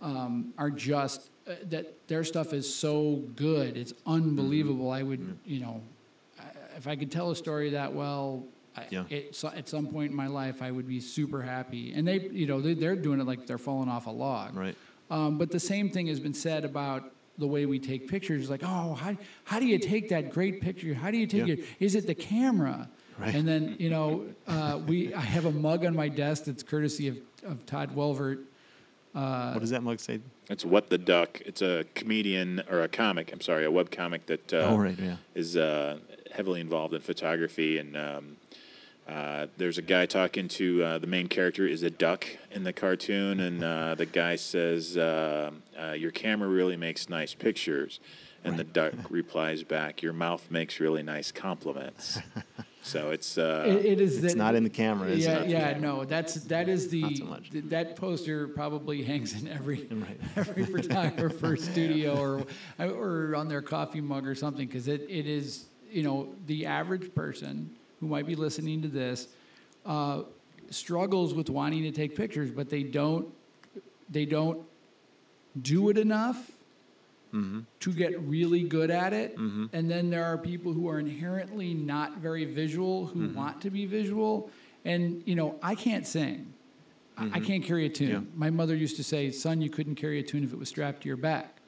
[0.03, 3.77] um, are just uh, that their stuff is so good.
[3.77, 4.91] It's unbelievable.
[4.91, 5.83] I would, you know,
[6.77, 8.45] if I could tell a story that well,
[8.77, 9.05] I, Yeah.
[9.09, 11.93] it, so at some point in my life, I would be super happy.
[11.93, 14.57] And they, you know, they, they're doing it like they're falling off a log.
[14.57, 14.77] Right.
[15.11, 18.51] Um, but the same thing has been said about the way we take pictures.
[18.51, 20.93] Like, oh, how, how do you take that great picture?
[20.95, 21.55] How do you take Yeah.
[21.55, 21.65] it?
[21.79, 22.89] Is it the camera?
[23.19, 23.35] Right.
[23.35, 27.09] And then, you know, uh, we, I have a mug on my desk that's courtesy
[27.09, 28.43] of, of Todd Welvert.
[29.13, 30.21] what does that mug say?
[30.51, 31.41] It's What the Duck.
[31.47, 33.33] It's a comedian or a comic.
[33.33, 34.99] I'm sorry, a web comic that uh, oh, right.
[34.99, 35.17] Yeah.
[35.35, 35.99] is uh,
[36.33, 37.79] heavily involved in photography.
[37.79, 38.37] And um,
[39.09, 42.73] uh, there's a guy talking to uh, the main character is a duck in the
[42.73, 48.01] cartoon, and uh, the guy says, uh, uh, "Your camera really makes nice pictures,"
[48.45, 52.19] and the duck replies back, "Your mouth makes really nice compliments."
[52.83, 55.49] so it's uh, It, it is It's that- not in the camera, is yeah, it?
[55.49, 57.51] yeah, no, that's that is the Not so much.
[57.51, 60.21] th- that poster probably hangs in every Right.
[60.37, 62.45] every photographer's studio or
[62.79, 67.15] or on their coffee mug or something because it, it is you know the average
[67.15, 69.29] person who might be listening to this
[69.87, 70.23] uh,
[70.71, 73.29] struggles with wanting to take pictures, but they don't
[74.11, 74.61] they don't
[75.63, 76.51] do it enough
[77.35, 77.61] Mm-hmm.
[77.81, 79.37] to get really good at it.
[79.37, 79.67] Mm-hmm.
[79.73, 83.37] And then there are people who are inherently not very visual who mm-hmm.
[83.37, 84.51] want to be visual.
[84.85, 86.53] And, you know, I can't sing.
[87.19, 88.11] I- I can't carry a tune.
[88.11, 88.21] Yeah.
[88.37, 91.03] My mother used to say, son, you couldn't carry a tune if it was strapped
[91.03, 91.59] to your back.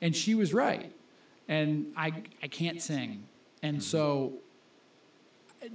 [0.00, 0.90] And she was right.
[1.46, 3.24] And I, I can't sing.
[3.62, 4.32] And so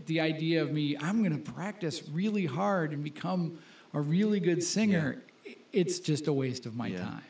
[0.07, 3.59] the idea of me, I'm going to practice really hard and become
[3.93, 7.01] a really good singer, i- it's just a waste of my Yeah.
[7.01, 7.21] time.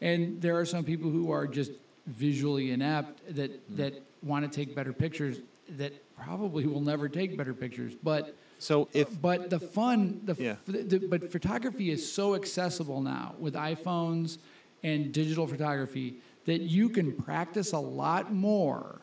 [0.00, 1.72] And there are some people who are just
[2.06, 3.76] visually inept that, Mm.
[3.76, 5.38] that want to take better pictures
[5.76, 7.94] that probably will never take better pictures.
[8.02, 10.56] But So if but the fun, the, Yeah.
[10.66, 14.38] the but photography is so accessible now with iPhones
[14.82, 19.00] and digital photography that you can practice a lot more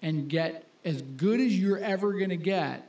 [0.00, 2.87] and get as good as you're ever going to get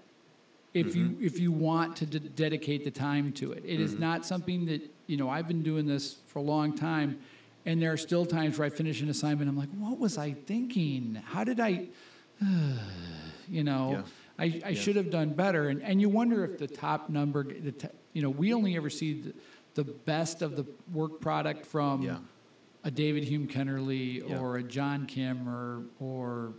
[0.73, 1.25] if you mm-hmm.
[1.25, 3.63] if you want to d- dedicate the time to it.
[3.65, 4.01] It is mm-hmm.
[4.01, 5.29] not something that you know.
[5.29, 7.19] I've been doing this for a long time,
[7.65, 9.49] and there are still times where I finish an assignment.
[9.49, 11.21] I'm like, what was I thinking?
[11.25, 11.87] How did I?
[13.49, 13.91] you know.
[13.91, 14.01] Yeah.
[14.39, 15.67] I, I should have done better.
[15.67, 18.89] And, and you wonder if the top number, the t- you know, we only ever
[18.89, 19.33] see the,
[19.73, 22.19] the best of the work product from Yeah.
[22.85, 24.39] a David Hume Kennerly Yeah.
[24.39, 26.53] or a John Kim or, or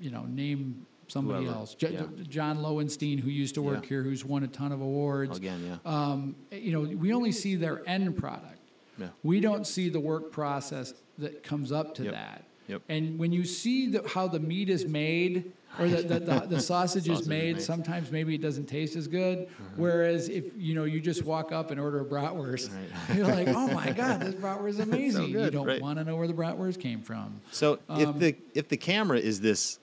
[0.00, 1.58] you know, name somebody Whoever.
[1.58, 1.74] else.
[1.74, 2.06] J- Yeah.
[2.28, 3.88] John Lowenstein, who used to work Yeah.
[3.88, 5.36] here, who's won a ton of awards.
[5.36, 5.76] again, yeah.
[5.84, 8.58] Um, you know, we only see their end product.
[8.98, 9.08] Yeah.
[9.22, 12.12] We don't see the work process that comes up to Yep.
[12.12, 12.44] that.
[12.68, 12.82] Yep.
[12.88, 16.60] And when you see the, how the meat is made, or the, the, the, the
[16.60, 17.62] sausage is Sausage is made, made.
[17.62, 19.48] sometimes maybe it doesn't taste as good.
[19.76, 22.70] Whereas if you know you just walk up and order a bratwurst,
[23.14, 25.28] you're like, oh my god, this bratwurst is amazing.
[25.28, 25.80] you good, don't right.
[25.82, 27.40] want to know where the bratwurst came from.
[27.50, 29.78] So if Um, the if the camera is this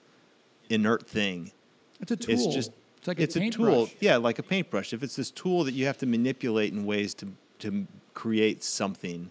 [0.70, 1.52] inert thing,
[2.00, 2.34] It's a tool.
[2.34, 3.88] it's just it's like a it's a, tool.
[4.00, 4.92] Yeah, like a paintbrush.
[4.92, 7.28] If it's this tool that you have to manipulate in ways to
[7.60, 9.30] to create something,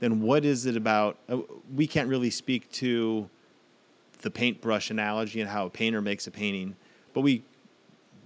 [0.00, 1.18] then what is it about?
[1.28, 1.38] Uh,
[1.74, 3.28] we can't really speak to
[4.22, 6.76] the paintbrush analogy and how a painter makes a painting,
[7.14, 7.42] but we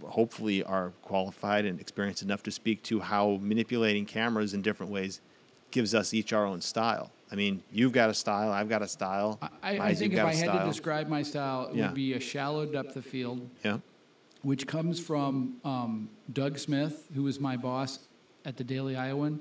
[0.04, 5.20] hopefully are qualified and experienced enough to speak to how manipulating cameras in different ways
[5.70, 7.10] gives us each our own style.
[7.32, 9.38] I mean, you've got a style, I've got a style.
[9.62, 11.86] I, I think if I a had to describe my style, it Yeah.
[11.86, 13.48] would be a shallow depth of field.
[13.64, 13.78] yeah,
[14.42, 18.00] which comes from um, Doug Smith, who was my boss
[18.44, 19.40] at the Daily Iowan.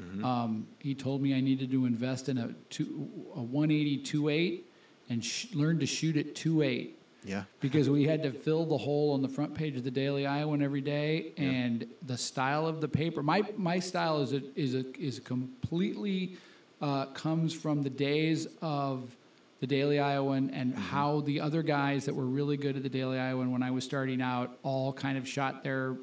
[0.00, 0.24] Mm-hmm.
[0.24, 4.60] Um, he told me I needed to invest in a, two, a 180 2.8
[5.08, 6.90] and sh- learn to shoot at 2.8
[7.24, 10.26] yeah, because we had to fill the hole on the front page of the Daily
[10.26, 13.20] Iowan every day, and the style of the paper.
[13.20, 16.36] My my style is a, is a, is completely
[16.80, 19.16] uh, comes from the days of
[19.60, 23.18] the Daily Iowan and how the other guys that were really good at the Daily
[23.18, 25.96] Iowan when I was starting out all kind of shot their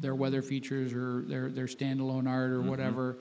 [0.00, 3.16] their weather features or their their standalone art or whatever,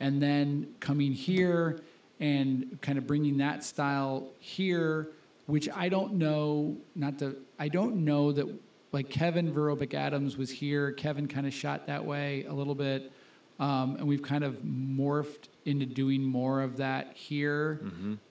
[0.00, 1.80] and then coming here
[2.20, 5.08] and kind of bringing that style here,
[5.46, 8.46] which I don't know, not to, I don't know that
[8.92, 10.92] like Kevin Verobic Adams was here.
[10.92, 13.12] Kevin kind of shot that way a little bit.
[13.58, 17.80] Um, and we've kind of morphed into doing more of that here.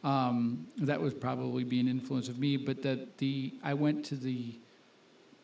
[0.03, 4.15] Um, that was probably be an influence of me, but the, the I went to
[4.15, 4.55] the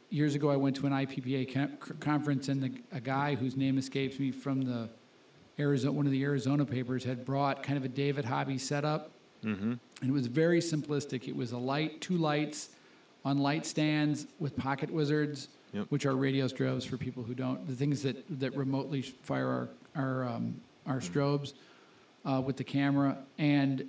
[0.10, 0.50] years ago.
[0.50, 4.32] I went to an IPPA con- conference, and the, a guy whose name escapes me
[4.32, 4.90] from the
[5.60, 9.12] Arizona, one of the Arizona papers, had brought kind of a David Hobby setup,
[9.44, 11.28] and it was very simplistic.
[11.28, 12.70] It was a light, two lights
[13.26, 15.86] on light stands with pocket wizards, Yep.
[15.90, 17.66] which are radio strobes for people who don't.
[17.66, 21.54] The things that that remotely fire our our um, our strobes
[22.26, 23.88] uh, with the camera, and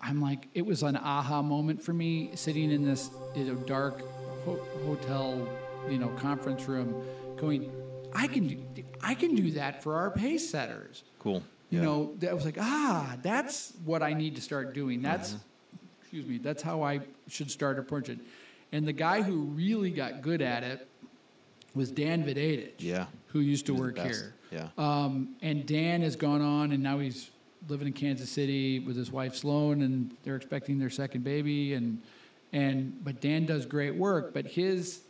[0.00, 4.00] I'm like, it was an aha moment for me sitting in this you know, dark
[4.44, 5.48] ho- hotel,
[5.90, 6.94] you know, conference room,
[7.36, 7.70] going,
[8.14, 11.04] I can do, I can do that for our pace setters.
[11.18, 11.42] Cool.
[11.70, 11.84] You Yeah.
[11.84, 15.02] know, that was like, ah, that's what I need to start doing.
[15.02, 15.36] That's,
[16.00, 18.20] excuse me, that's how I should start approaching.
[18.72, 20.88] And the guy who really got good at it
[21.74, 23.06] was Dan Videtich, Yeah.
[23.28, 24.34] who used to work here.
[24.50, 24.68] Yeah.
[24.76, 27.30] Um, and Dan has gone on, and now he's
[27.68, 31.74] living in Kansas City with his wife Sloan, and they're expecting their second baby.
[31.74, 32.02] And
[32.52, 35.02] and but Dan does great work, but his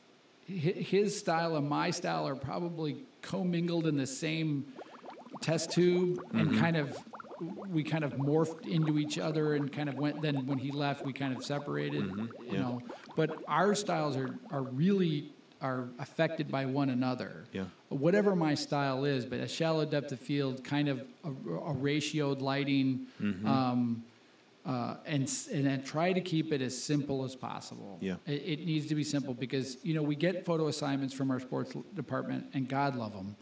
[0.46, 4.72] his style and my style are probably commingled in the same
[5.40, 6.60] test tube, and mm-hmm.
[6.60, 6.96] kind of
[7.68, 10.20] we kind of morphed into each other, and kind of went.
[10.20, 12.02] Then when he left, we kind of separated.
[12.04, 12.26] Mm-hmm.
[12.46, 12.60] You Yeah.
[12.60, 12.82] know,
[13.16, 15.32] but our styles are are really
[15.62, 17.64] are affected by one another Yeah.
[17.90, 22.40] whatever my style is, but a shallow depth of field, kind of a, a ratioed
[22.40, 23.46] lighting, Mm-hmm.
[23.46, 24.04] um,
[24.66, 27.96] uh, and and then try to keep it as simple as possible.
[28.00, 28.16] Yeah.
[28.26, 31.40] it, it needs to be simple because you know we get photo assignments from our
[31.40, 33.36] sports department, and God love them.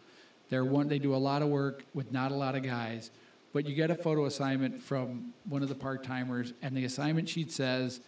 [0.49, 0.89] They're one.
[0.89, 3.11] They do a lot of work with not a lot of guys,
[3.53, 7.29] but you get a photo assignment from one of the part timers, and the assignment
[7.29, 8.01] sheet says.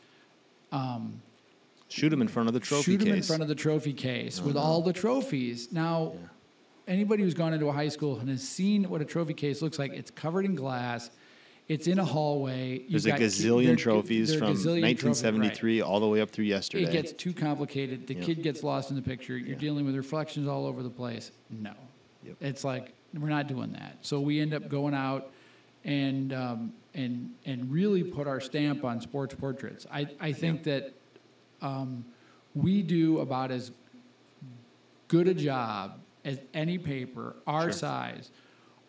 [0.72, 1.20] Um,
[1.90, 3.06] Shoot him in front of the trophy shoot case.
[3.08, 5.72] them in front of the trophy case with all the trophies.
[5.72, 6.12] Now,
[6.86, 9.78] anybody who's gone into a high school and has seen what a trophy case looks
[9.78, 11.10] like, it's covered in glass.
[11.68, 12.78] It's in a hallway.
[12.80, 14.82] You've There's a got ki- gazillion there- trophies there are from gazillion trophies, right.
[14.82, 16.84] 1973 all the way up through yesterday.
[16.84, 18.06] It gets too complicated.
[18.06, 18.24] The Yep.
[18.24, 19.36] kid gets lost in the picture.
[19.36, 21.30] You're dealing with reflections all over the place.
[21.50, 21.72] No,
[22.24, 22.36] Yep.
[22.40, 23.98] it's like we're not doing that.
[24.02, 25.30] So we end up going out
[25.84, 29.86] and um, and and really put our stamp on sports portraits.
[29.92, 30.92] I I think that
[31.62, 32.04] um,
[32.54, 33.70] we do about as
[35.08, 37.72] good a job as any paper our Sure.
[37.72, 38.30] size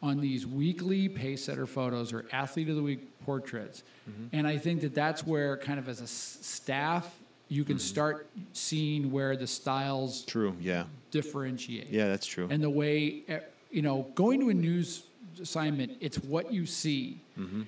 [0.03, 3.83] on these weekly pace setter photos or athlete of the week portraits.
[4.09, 4.25] Mm-hmm.
[4.33, 8.27] And I think that that's where kind of as a s- staff you can start
[8.53, 10.55] seeing where the styles True.
[10.59, 10.85] Yeah.
[11.11, 11.89] differentiate.
[11.89, 12.47] Yeah, that's true.
[12.49, 15.03] And the way eh, you know, going to a news
[15.41, 17.19] assignment, it's what you see.
[17.37, 17.63] Mm-hmm.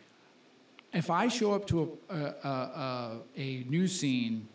[0.93, 4.47] If I show up to a, a, a, a, a news scene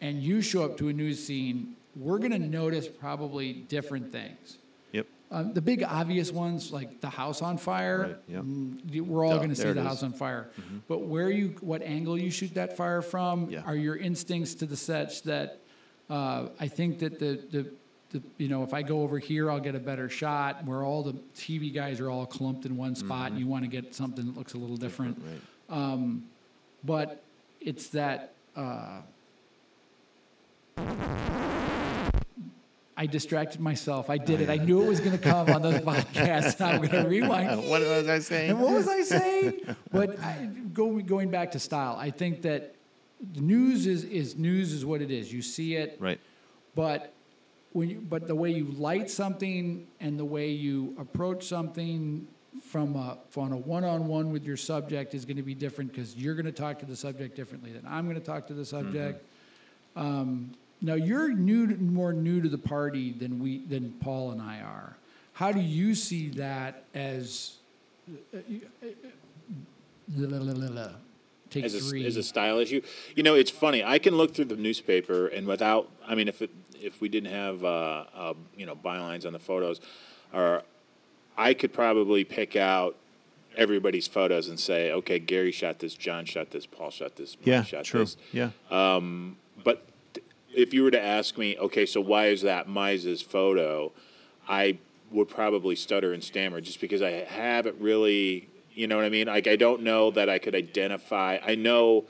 [0.00, 4.58] and you show up to a news scene, we're going to notice probably different things.
[4.92, 5.06] yep.
[5.30, 8.42] Um, the big obvious ones, like the house on fire, Right, yep.
[8.42, 9.86] mm, we're all going to see the is.
[9.86, 10.48] house on fire.
[10.88, 13.62] But where you, what angle you shoot that fire from, Yeah.
[13.66, 15.58] are your instincts to the such that
[16.08, 17.70] uh, I think that the, the,
[18.10, 20.64] the, you know, if I go over here, I'll get a better shot.
[20.64, 23.68] Where all the TV guys are all clumped in one spot, and you want to
[23.70, 25.18] get something that looks a little different.
[25.24, 25.40] Right.
[25.78, 26.24] Um,
[26.82, 27.22] but
[27.60, 29.02] it's that uh,
[33.02, 34.10] I distracted myself.
[34.10, 34.50] I did it.
[34.50, 36.60] I knew it was going to come on the podcast.
[36.60, 37.66] I'm going to rewind.
[37.68, 38.50] what was I saying?
[38.50, 39.52] And what was I saying?
[39.90, 42.74] But I, going going back to style, I think that
[43.32, 45.32] the news is is news is what it is.
[45.32, 46.20] You see it, Right.
[46.74, 47.12] but
[47.72, 52.26] when you, but the way you light something and the way you approach something
[52.72, 56.34] from a from a one-on-one with your subject is going to be different because you're
[56.34, 59.24] going to talk to the subject differently than I'm going to talk to the subject.
[59.96, 64.40] Um, now you're new, to, more new to the party than we than Paul and
[64.42, 64.96] I are.
[65.34, 67.56] How do you see that as?
[71.50, 72.06] Take as a, three.
[72.06, 72.80] as a style issue.
[73.16, 73.82] You know, it's funny.
[73.82, 77.32] I can look through the newspaper and without, I mean, if it, if we didn't
[77.32, 79.80] have, uh, uh, you know, bylines on the photos,
[80.32, 80.62] or
[81.36, 82.94] I could probably pick out
[83.56, 87.46] everybody's photos and say, okay, Gary shot this, John shot this, Paul shot this, Mike
[87.46, 87.62] Yeah.
[87.64, 88.00] shot True.
[88.00, 88.16] this.
[88.32, 88.50] Yeah.
[88.70, 89.89] But th-
[90.54, 93.92] if you were to ask me, okay, so why is that Mize's photo?
[94.48, 94.78] I
[95.10, 99.26] would probably stutter and stammer just because I haven't really, you know what I mean?
[99.26, 101.38] Like, I don't know that I could identify.
[101.44, 102.06] I know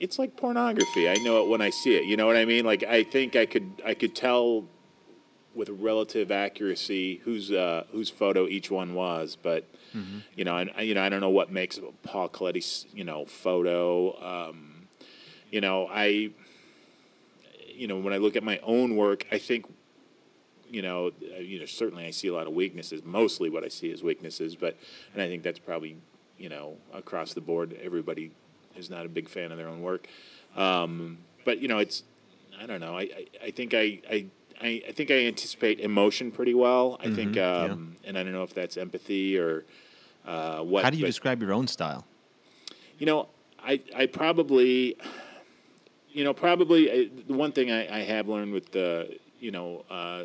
[0.00, 1.08] it's like pornography.
[1.08, 2.04] I know it when I see it.
[2.04, 2.64] You know what I mean?
[2.64, 4.66] Like, I think I could, I could tell
[5.54, 9.68] with relative accuracy whose uh, whose photo each one was, but
[10.34, 14.20] you know, I, you know, I don't know what makes Paul Colletti's you know photo.
[14.20, 14.88] Um,
[15.50, 16.30] you know, I,
[17.74, 19.66] you know, when I look at my own work, I think,
[20.68, 23.02] you know, uh, you know, certainly I see a lot of weaknesses.
[23.04, 24.76] Mostly, what I see is weaknesses, but
[25.12, 25.96] and I think that's probably
[26.38, 27.76] you know across the board.
[27.82, 28.32] Everybody
[28.76, 30.06] is not a big fan of their own work,
[30.56, 32.02] um, but you know, it's
[32.60, 32.96] I don't know.
[32.96, 34.00] I I, I think I.
[34.10, 34.26] I
[34.62, 36.96] I, I think I anticipate emotion pretty well.
[37.00, 37.62] I think, yeah.
[37.64, 39.64] um, and I don't know if that's empathy or
[40.24, 40.84] uh, what.
[40.84, 42.06] How do you but- describe your own style?
[42.98, 43.28] you know,
[43.62, 44.96] I I probably,
[46.14, 49.84] you know, probably uh, the one thing I, I have learned with the you know
[49.90, 50.22] uh,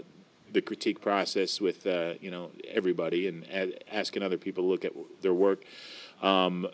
[0.53, 4.85] the critique process with uh, you know everybody and a- asking other people to look
[4.85, 5.63] at their work,
[6.21, 6.67] um,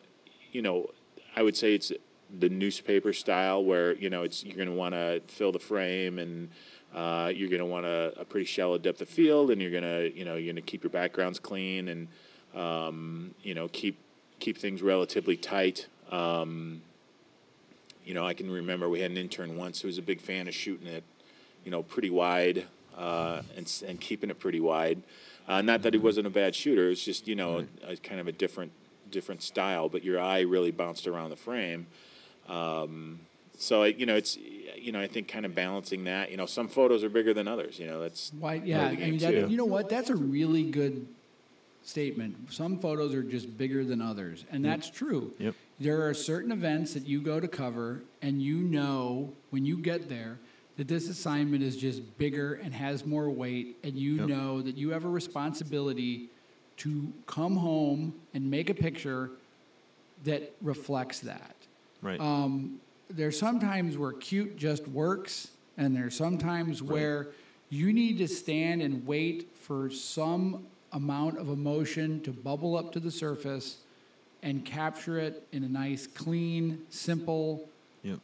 [0.51, 0.91] you know,
[1.36, 1.91] I would say it's
[2.38, 6.20] the newspaper style where you know it's you're going to want to fill the frame
[6.20, 6.49] and.
[6.93, 9.84] Uh, you're going to want a, a pretty shallow depth of field, and you're going
[9.84, 12.07] to, you know, you're going to keep your backgrounds clean, and
[12.55, 13.97] um, you know, keep
[14.39, 15.88] keep things relatively tight.
[16.09, 16.82] Um,
[18.06, 20.47] you know, I can remember we had an intern once who was a big fan
[20.47, 21.03] of shooting it,
[21.64, 22.66] you know, pretty wide
[22.97, 25.01] uh, and and keeping it pretty wide.
[25.47, 28.28] Uh, not that he wasn't a bad shooter; it's just you know, a, kind of
[28.28, 28.72] a different
[29.12, 29.89] different style.
[29.89, 31.88] But your eye really bounced around the frame.
[32.47, 33.22] Um,
[33.58, 36.32] so I, you know, it's you know, I think kind of balancing that.
[36.32, 37.80] You know, some photos are bigger than others.
[37.80, 39.89] You know, that's Why, yeah, I mean, that, you know what?
[39.89, 41.08] That's a really good
[41.86, 42.52] statement.
[42.52, 45.34] Some photos are just bigger than others, and that's true.
[45.40, 45.56] Yep.
[45.80, 50.10] There are certain events that you go to cover, and you know when you get
[50.10, 50.40] there
[50.78, 54.28] that this assignment is just bigger and has more weight, and you Yep.
[54.28, 56.30] know that you have a responsibility
[56.78, 59.32] to come home and make a picture
[60.24, 61.56] that reflects that.
[62.02, 62.20] Right.
[62.20, 62.80] Um,
[63.10, 67.28] there's sometimes where cute just works, and there's sometimes where
[67.70, 70.66] you need to stand and wait for some
[70.96, 73.78] amount of emotion to bubble up to the surface
[74.41, 77.68] and capture it in a nice, clean, simple,
[78.02, 78.20] yep.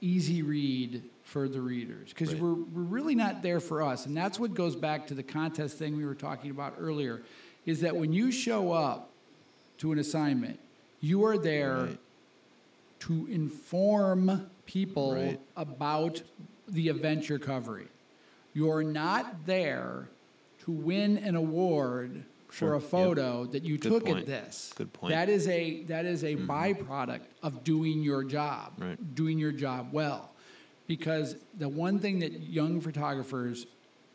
[0.00, 2.42] easy read for the readers because Right.
[2.42, 5.76] we're, we're really not there for us and that's what goes back to the contest
[5.78, 7.20] thing we were talking about earlier
[7.66, 9.10] is that when you show up
[9.78, 10.58] to an assignment
[11.00, 11.98] you are there Right.
[13.00, 15.40] to inform people Right.
[15.56, 16.22] about
[16.66, 17.88] the event you're covering
[18.54, 20.08] you're not there
[20.68, 22.90] to win an award Sure, for a yep.
[22.90, 24.20] photo that you Good took point.
[24.20, 25.12] at this Good point.
[25.12, 25.20] Mm-hmm.
[25.20, 29.14] that is a that is a byproduct of doing your job Right.
[29.14, 30.30] doing your job well.
[30.86, 33.66] Because the one thing that young photographers,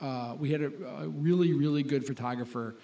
[0.02, 0.72] uh, we had a,
[1.04, 2.76] a really, really good photographer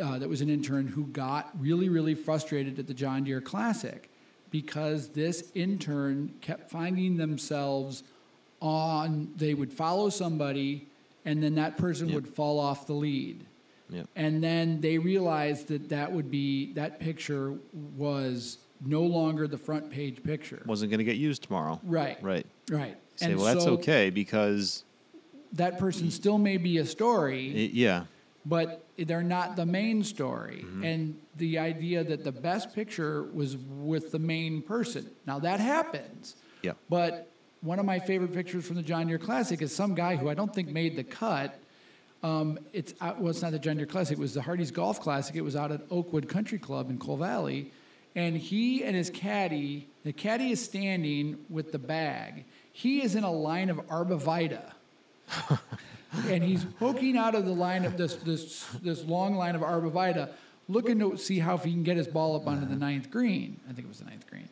[0.00, 4.08] uh, that was an intern who got really, really frustrated at the John Deere Classic
[4.52, 8.04] because this intern kept finding themselves
[8.60, 10.86] on, they would follow somebody
[11.24, 12.14] and then that person Yep.
[12.14, 13.46] would fall off the lead.
[13.90, 14.08] Yep.
[14.16, 17.54] And then they realized that that would be, that picture
[17.96, 20.62] was no longer the front page picture.
[20.66, 21.80] Wasn't going to get used tomorrow.
[21.84, 22.22] Right.
[22.22, 22.46] Right.
[22.70, 22.96] Right.
[23.16, 24.84] Say, and well, that's so okay because
[25.52, 28.04] That person still may be a story, it, yeah,
[28.44, 30.64] but they're not the main story.
[30.66, 30.84] Mm-hmm.
[30.84, 35.10] And the idea that the best picture was with the main person.
[35.26, 36.34] Now that happens.
[36.62, 37.30] yeah, But
[37.64, 40.34] one of my favorite pictures from the John Deere Classic is some guy who I
[40.34, 41.58] don't think made the cut.
[42.22, 44.18] Um, it's out, well, it's not the John Deere Classic.
[44.18, 45.34] It was the Hardee's Golf Classic.
[45.34, 47.72] It was out at Oakwood Country Club in Coal Valley,
[48.14, 49.88] and he and his caddy.
[50.04, 52.44] The caddy is standing with the bag.
[52.70, 54.72] He is in a line of arborvitae,
[56.28, 60.28] and he's poking out of the line of this this this long line of arborvitae,
[60.68, 63.58] looking to see how if he can get his ball up onto the ninth green.
[63.66, 64.50] I think it was the ninth green,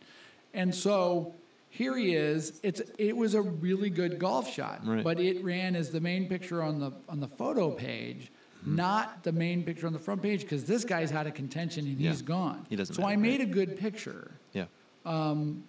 [0.55, 1.35] and so
[1.75, 2.61] here he is.
[2.63, 5.03] It's it was a really good golf shot, Right.
[5.03, 8.31] but it ran as the main picture on the on the photo page,
[8.63, 8.77] Hmm.
[8.77, 11.99] not the main picture on the front page because this guy's out of contention and
[11.99, 12.11] Yeah.
[12.11, 12.67] he's gone.
[12.69, 13.49] He doesn't So I made right.
[13.49, 14.67] a good picture yeah,
[15.07, 15.65] Um,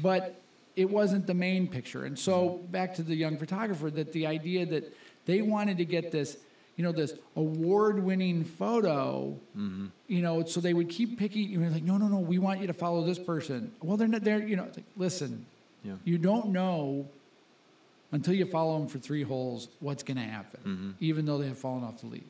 [0.00, 0.40] but
[0.76, 2.04] it wasn't the main picture.
[2.04, 4.84] And so back to the young photographer, that the idea that
[5.26, 6.36] they wanted to get this,
[6.80, 9.86] you know, this award-winning photo, Mm-hmm.
[10.08, 11.50] you know, so they would keep picking.
[11.50, 13.70] You know, like, no, no, no, we want you to follow this person.
[13.82, 14.42] Well, they're not there.
[14.42, 15.44] You know, like, listen,
[15.84, 15.96] Yeah.
[16.04, 17.06] you don't know
[18.12, 20.90] until you follow them for three holes what's going to happen, Mm-hmm.
[21.00, 22.24] even though they have fallen off the lead.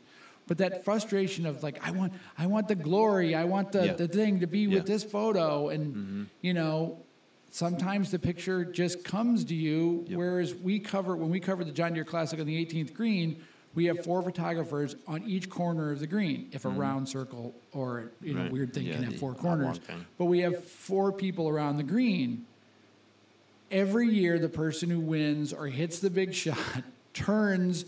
[0.48, 3.92] But that frustration of like, I want, I want the glory, I want the, Yeah.
[3.92, 4.80] the thing to be with Yeah.
[4.80, 4.92] Mm-hmm.
[4.92, 6.98] this photo, and you know,
[7.52, 10.04] sometimes the picture just comes to you.
[10.08, 10.18] Yep.
[10.18, 13.36] Whereas we cover when we cover the John Deere Classic on the 18th green,
[13.74, 16.48] we have four photographers on each corner of the green.
[16.52, 18.42] If a round circle or you know Mm-hmm.
[18.44, 18.52] Right.
[18.52, 20.04] weird thing Yeah, can have the four corners, thing.
[20.18, 22.46] but we have four people around the green.
[23.70, 26.56] Every year, the person who wins or hits the big shot
[27.14, 27.84] turns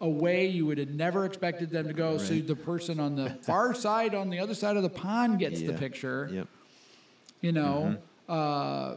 [0.00, 2.16] away you would have never expected them to go.
[2.18, 2.46] So Right.
[2.46, 5.72] the person on the far side, on the other side of the pond, gets the
[5.72, 5.78] Yeah.
[5.78, 6.48] picture yep,
[7.40, 8.32] you know, Mm-hmm.
[8.32, 8.96] uh,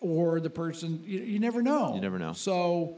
[0.00, 1.94] or the person, you, you never know.
[1.94, 2.32] You never know.
[2.32, 2.96] So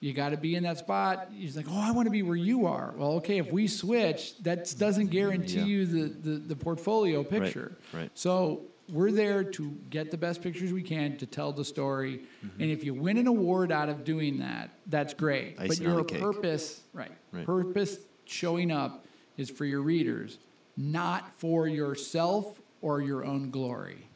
[0.00, 1.28] You got to be in that spot.
[1.32, 2.94] He's like, oh, I want to be where you are.
[2.96, 5.64] Well, okay, if we switch, that doesn't guarantee Yeah.
[5.64, 7.76] you the, the, the portfolio picture.
[7.92, 8.10] right.
[8.14, 12.22] So we're there to get the best pictures we can to tell the story.
[12.46, 12.62] Mm-hmm.
[12.62, 15.56] And if you win an award out of doing that, that's great.
[15.56, 17.44] but Icing on your purpose, right, Right.
[17.44, 19.04] purpose showing up
[19.36, 20.38] is for your readers,
[20.76, 24.06] not for yourself or your own glory.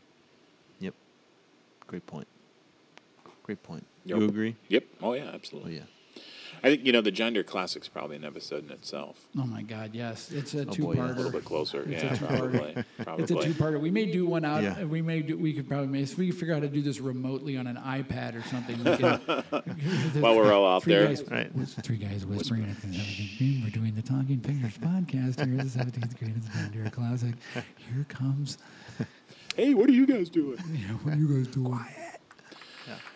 [0.81, 0.95] Yep.
[1.89, 2.29] Great point.
[3.43, 3.85] Great point.
[4.05, 4.19] Yep.
[4.19, 4.57] You agree?
[4.69, 4.85] Yep.
[5.03, 5.77] Oh yeah, Oh absolutely.
[5.77, 5.83] yeah.
[6.65, 9.19] I think you know the John Deere Classic's probably an episode in itself.
[9.37, 10.97] Oh my God, yes, it's a oh, boy, two-parter.
[10.97, 11.11] yes.
[11.11, 11.81] A little bit closer.
[11.83, 12.39] It's a yeah, two-parter.
[12.39, 12.85] probably.
[13.03, 13.23] Probably.
[13.25, 13.81] It's a two-parter.
[13.81, 14.63] We may do one out.
[14.63, 14.85] Yeah.
[14.85, 15.37] We may do.
[15.37, 16.03] We could probably may.
[16.03, 18.79] If we figure out how to do this remotely on an iPad or something.
[18.79, 19.19] We can,
[20.23, 21.07] While we're all out there.
[21.09, 21.51] Guys, Right.
[21.83, 23.63] Three guys whispering at the 17th green.
[23.65, 26.35] We're doing the Talking Pictures podcast here at the 17th green.
[26.37, 27.35] It's Bandera Classic.
[27.55, 28.59] Here comes.
[29.57, 30.59] Hey, what are you guys doing?
[30.73, 31.85] Yeah, what are you guys doing?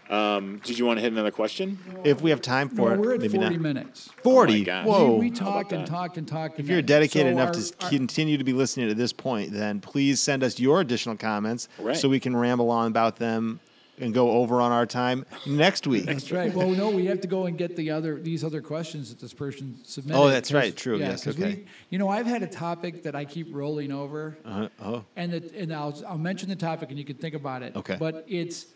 [0.09, 1.79] Um, did you want to hit another question?
[2.05, 3.61] If we have time No, for it, we're at maybe 40 not.
[3.61, 4.11] minutes.
[4.23, 4.63] Forty.
[4.65, 4.87] gosh.
[4.87, 5.15] Whoa.
[5.15, 5.89] We, we talked and that?
[5.91, 6.61] talked and talked.
[6.61, 9.53] if you're dedicated so enough our- to our- continue to be listening at this point,
[9.53, 11.97] then please send us your additional comments Right.
[11.97, 13.59] so we can ramble on about them
[13.99, 16.05] and go over on our time next week.
[16.05, 16.55] That's right.
[16.55, 19.33] Well, no, we have to go and get the other these other questions that this
[19.33, 20.21] person submitted.
[20.21, 20.77] Oh, that's 'cause- right.
[20.77, 20.99] True.
[20.99, 21.55] Yeah, Yes, 'cause okay.
[21.55, 24.69] We, you know, I've had a topic that I keep rolling over, Uh-huh.
[24.85, 27.75] oh, and that, and I'll I'll mention the topic, and you can think about it.
[27.75, 27.97] Okay.
[27.99, 28.67] But it's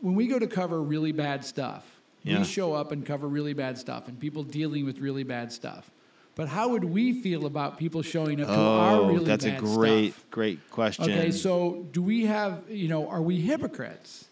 [0.00, 1.84] when we go to cover really bad stuff.
[2.24, 2.38] Yeah.
[2.40, 5.90] We show up and cover really bad stuff, and people dealing with really bad stuff.
[6.34, 9.52] But how would we feel about people showing up to our really bad stuff?
[9.56, 10.30] oh that's a great, stuff?
[10.30, 11.04] great question.
[11.04, 14.26] Okay, so do we have, you know, are we hypocrites?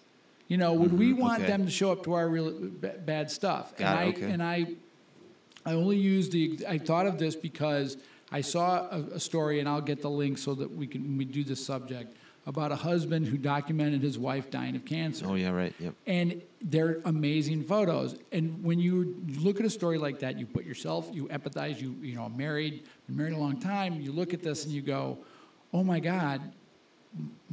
[0.48, 1.42] You know, would we want Mm-hmm.
[1.44, 1.52] okay.
[1.52, 3.76] them to show up to our really b- bad stuff?
[3.76, 4.32] Got and it, I okay.
[4.32, 4.66] and I
[5.64, 7.96] I only used the I thought of this because
[8.30, 11.24] I saw a, a story and I'll get the link so that we can we
[11.24, 12.16] do this subject
[12.46, 15.74] about a husband who documented his wife dying of cancer oh yeah, right.
[15.80, 15.94] Yep.
[16.06, 18.16] and they're amazing photos.
[18.32, 21.80] And when you look at a story like that, you put yourself, you empathize.
[21.80, 24.00] You you know, married, been married a long time.
[24.00, 25.18] You look at this and you go,
[25.72, 26.40] "Oh my God,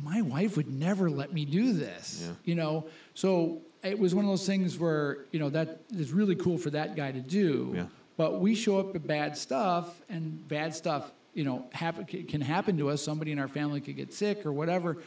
[0.02, 2.34] my wife would never let me do this." Yeah.
[2.46, 6.36] You know, so it was one of those things where you know that is really
[6.36, 7.74] cool for that guy to do.
[7.76, 7.86] Yeah.
[8.16, 12.78] But we show up at bad stuff, and bad stuff, you know, happen, can happen
[12.78, 13.02] to us.
[13.02, 14.98] Somebody in our family could get sick or whatever.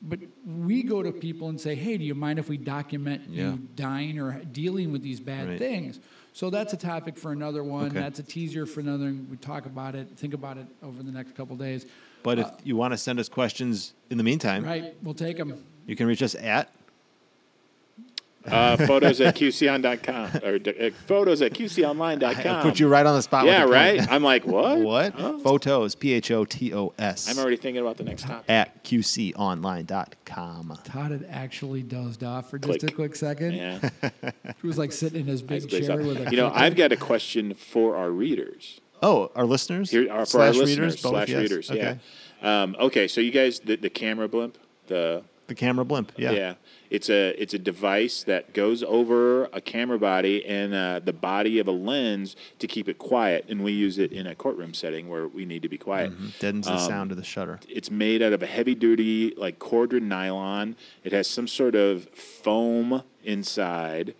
[0.00, 3.52] But we go to people and say, "Hey, do you mind if we document Yeah.
[3.52, 5.58] you dying or dealing with these bad Right.
[5.58, 5.98] things?"
[6.32, 7.86] So that's a topic for another one.
[7.86, 7.98] Okay.
[7.98, 9.12] That's a teaser for another.
[9.28, 11.84] We talk about it, think about it over the next couple days.
[12.22, 15.36] But if uh, you want to send us questions in the meantime, Right, we'll take
[15.36, 15.64] them.
[15.86, 16.70] you can reach us at
[18.46, 22.56] Uh, photos at qcon.com or uh, photos at qconline.com.
[22.56, 23.44] I put you right on the spot.
[23.44, 23.72] with Yeah, point.
[23.74, 24.10] right.
[24.12, 24.78] I'm like, what?
[24.88, 25.12] What?
[25.14, 25.38] Huh?
[25.40, 27.28] Photos, P H O T O S.
[27.28, 28.44] I'm already thinking about the next topic.
[28.48, 30.78] at qconline.com.
[30.84, 32.90] Todd had actually dozed off for just Click.
[32.92, 33.54] a quick second.
[33.54, 33.90] Yeah.
[34.60, 36.06] He was like sitting in his big Nice chair up.
[36.06, 36.30] with a.
[36.30, 36.50] You know.
[36.52, 38.80] I've got a question for our readers.
[39.02, 39.90] Oh, our listeners?
[39.90, 41.12] Here are for Slash our readers, listeners both?
[41.12, 41.40] slash Yes.
[41.42, 41.70] readers.
[41.70, 41.98] Okay.
[42.42, 42.62] Yeah.
[42.62, 44.58] Um, okay, so you guys, the, the camera blimp,
[44.88, 46.12] the The camera blimp.
[46.16, 46.32] Yeah.
[46.32, 46.54] yeah,
[46.90, 51.58] it's a it's a device that goes over a camera body and uh, the body
[51.58, 55.08] of a lens to keep it quiet, and we use it in a courtroom setting
[55.08, 56.12] where we need to be quiet.
[56.38, 57.60] Deadens the Um, sound of the shutter.
[57.68, 60.76] It's made out of a heavy duty like corded nylon.
[61.04, 64.14] It has some sort of foam inside.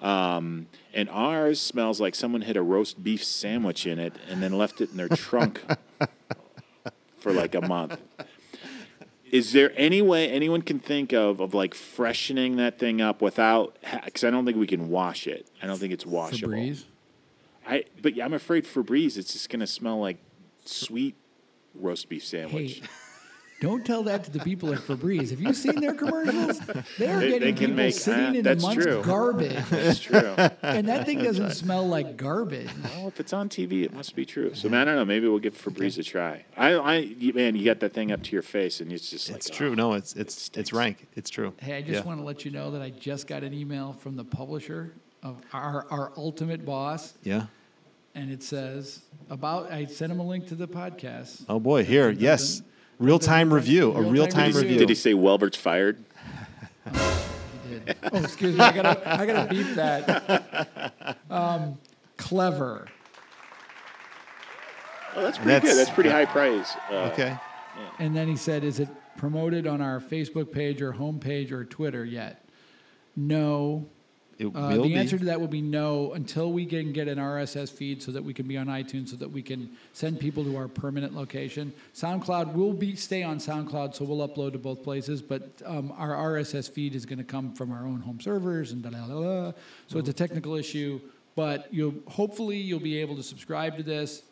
[0.00, 4.52] Um, and ours smells like someone hid a roast beef sandwich in it and then
[4.56, 5.60] left it in their trunk
[7.18, 7.98] for like a month.
[9.30, 13.76] Is there any way anyone can think of of like freshening that thing up without?
[14.04, 15.46] Because I don't think we can wash it.
[15.62, 16.54] I don't think it's washable.
[16.54, 16.84] Febreze.
[17.66, 19.16] I but I'm afraid Febreze.
[19.16, 20.18] It's just gonna smell like
[20.64, 21.14] sweet
[21.74, 22.80] roast beef sandwich.
[22.80, 22.86] Hey,
[23.60, 25.30] don't tell that to the people at Febreze.
[25.30, 26.60] Have you seen their commercials?
[26.96, 29.02] They're They- they getting can people make- sitting uh, in that's amongst true.
[29.02, 30.34] garbage, That's true.
[30.62, 32.68] and that thing doesn't smell like garbage.
[32.94, 34.54] Well, if it's on TV, it must be true.
[34.54, 35.04] So, man, I don't know.
[35.04, 36.44] Maybe we'll give Febreze a try.
[36.56, 39.38] I, I, man, you got that thing up to your face, and it's just like,
[39.38, 39.54] It's oh.
[39.54, 39.74] true.
[39.74, 40.58] No, it's it's stinks.
[40.58, 41.08] it's rank.
[41.16, 41.52] It's true.
[41.58, 42.06] Hey, I just Yeah.
[42.06, 44.92] want to let you know that I just got an email from the publisher
[45.24, 47.46] of our, our ultimate boss, Yeah.
[48.14, 49.00] and it says
[49.30, 49.72] about.
[49.72, 51.44] I sent him a link to the podcast.
[51.48, 52.62] Oh boy, here, Dun, dun, yes.
[52.98, 53.06] Dun.
[53.06, 53.92] Real time Dun, dun, review.
[53.92, 54.78] A real-time real time Did he, review.
[54.78, 56.04] did he say Welvert's fired?
[58.12, 58.60] Oh, excuse me.
[58.60, 61.16] I gotta, I gotta beep that.
[61.30, 61.78] Um,
[62.18, 62.86] clever.
[65.16, 65.78] Oh, that's pretty That's- good.
[65.78, 66.66] That's pretty high praise.
[66.90, 67.34] Uh, Okay.
[67.98, 72.04] And then he said, "Is it promoted on our Facebook page or homepage or Twitter
[72.04, 72.44] yet?"
[73.16, 73.86] No.
[74.38, 74.94] It Uh, will the be.
[74.94, 78.22] answer to that will be no until we can get an RSS feed so that
[78.22, 81.72] we can be on iTunes so that we can send people to our permanent location.
[81.94, 85.20] SoundCloud will be stay on SoundCloud, so we'll upload to both places.
[85.22, 88.80] But um, our RSS feed is going to come from our own home servers and
[88.82, 89.20] da da da
[89.50, 89.52] da.
[89.88, 91.00] So it's a technical issue,
[91.34, 94.22] but you'll hopefully you'll be able to subscribe to this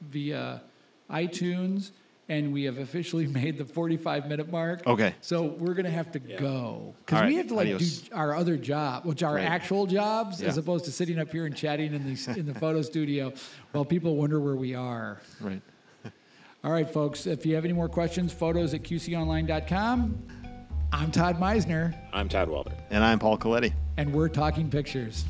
[0.00, 0.62] via
[1.10, 1.90] iTunes.
[2.30, 4.86] And we have officially made the 45 minute mark.
[4.86, 5.14] Okay.
[5.20, 7.98] So we're gonna have to go because All we have to like adios.
[8.02, 9.44] do our other job, which are Right.
[9.44, 12.80] actual jobs, as opposed to sitting up here and chatting in the in the photo
[12.82, 13.32] studio
[13.72, 15.20] while people wonder where we are.
[15.40, 15.60] Right.
[16.64, 17.26] All right, folks.
[17.26, 20.26] If you have any more questions, photos at qconline.com.
[20.92, 22.74] I'm Todd Mizener, I'm Todd Welvert.
[22.90, 23.72] And I'm Paul Colletti.
[23.96, 25.24] and we're talking pictures.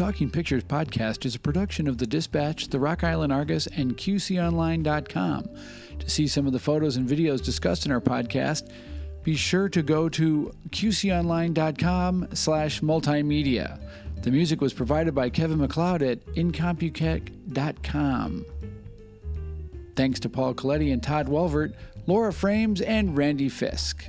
[0.00, 5.50] Talking Pictures podcast is a production of The Dispatch, The Rock Island Argus, and QCOnline.com.
[5.98, 8.72] To see some of the photos and videos discussed in our podcast,
[9.24, 13.78] be sure to go to QCOnline.com slash multimedia.
[14.22, 18.46] The music was provided by Kevin MacLeod at Incompetech.com.
[19.96, 21.74] Thanks to Paul Colletti and Todd Welvert,
[22.06, 24.08] Laura Frames, and Randy Fisk.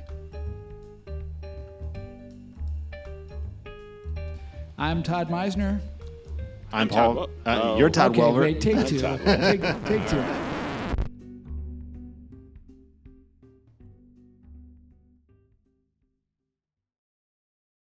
[4.82, 5.80] I'm Todd Mizener.
[6.72, 7.14] I'm Todd Paul.
[7.14, 7.78] Wel- uh, oh.
[7.78, 8.40] You're Todd okay, Welver.
[8.40, 8.98] wait, take two.
[8.98, 10.24] Take, take two.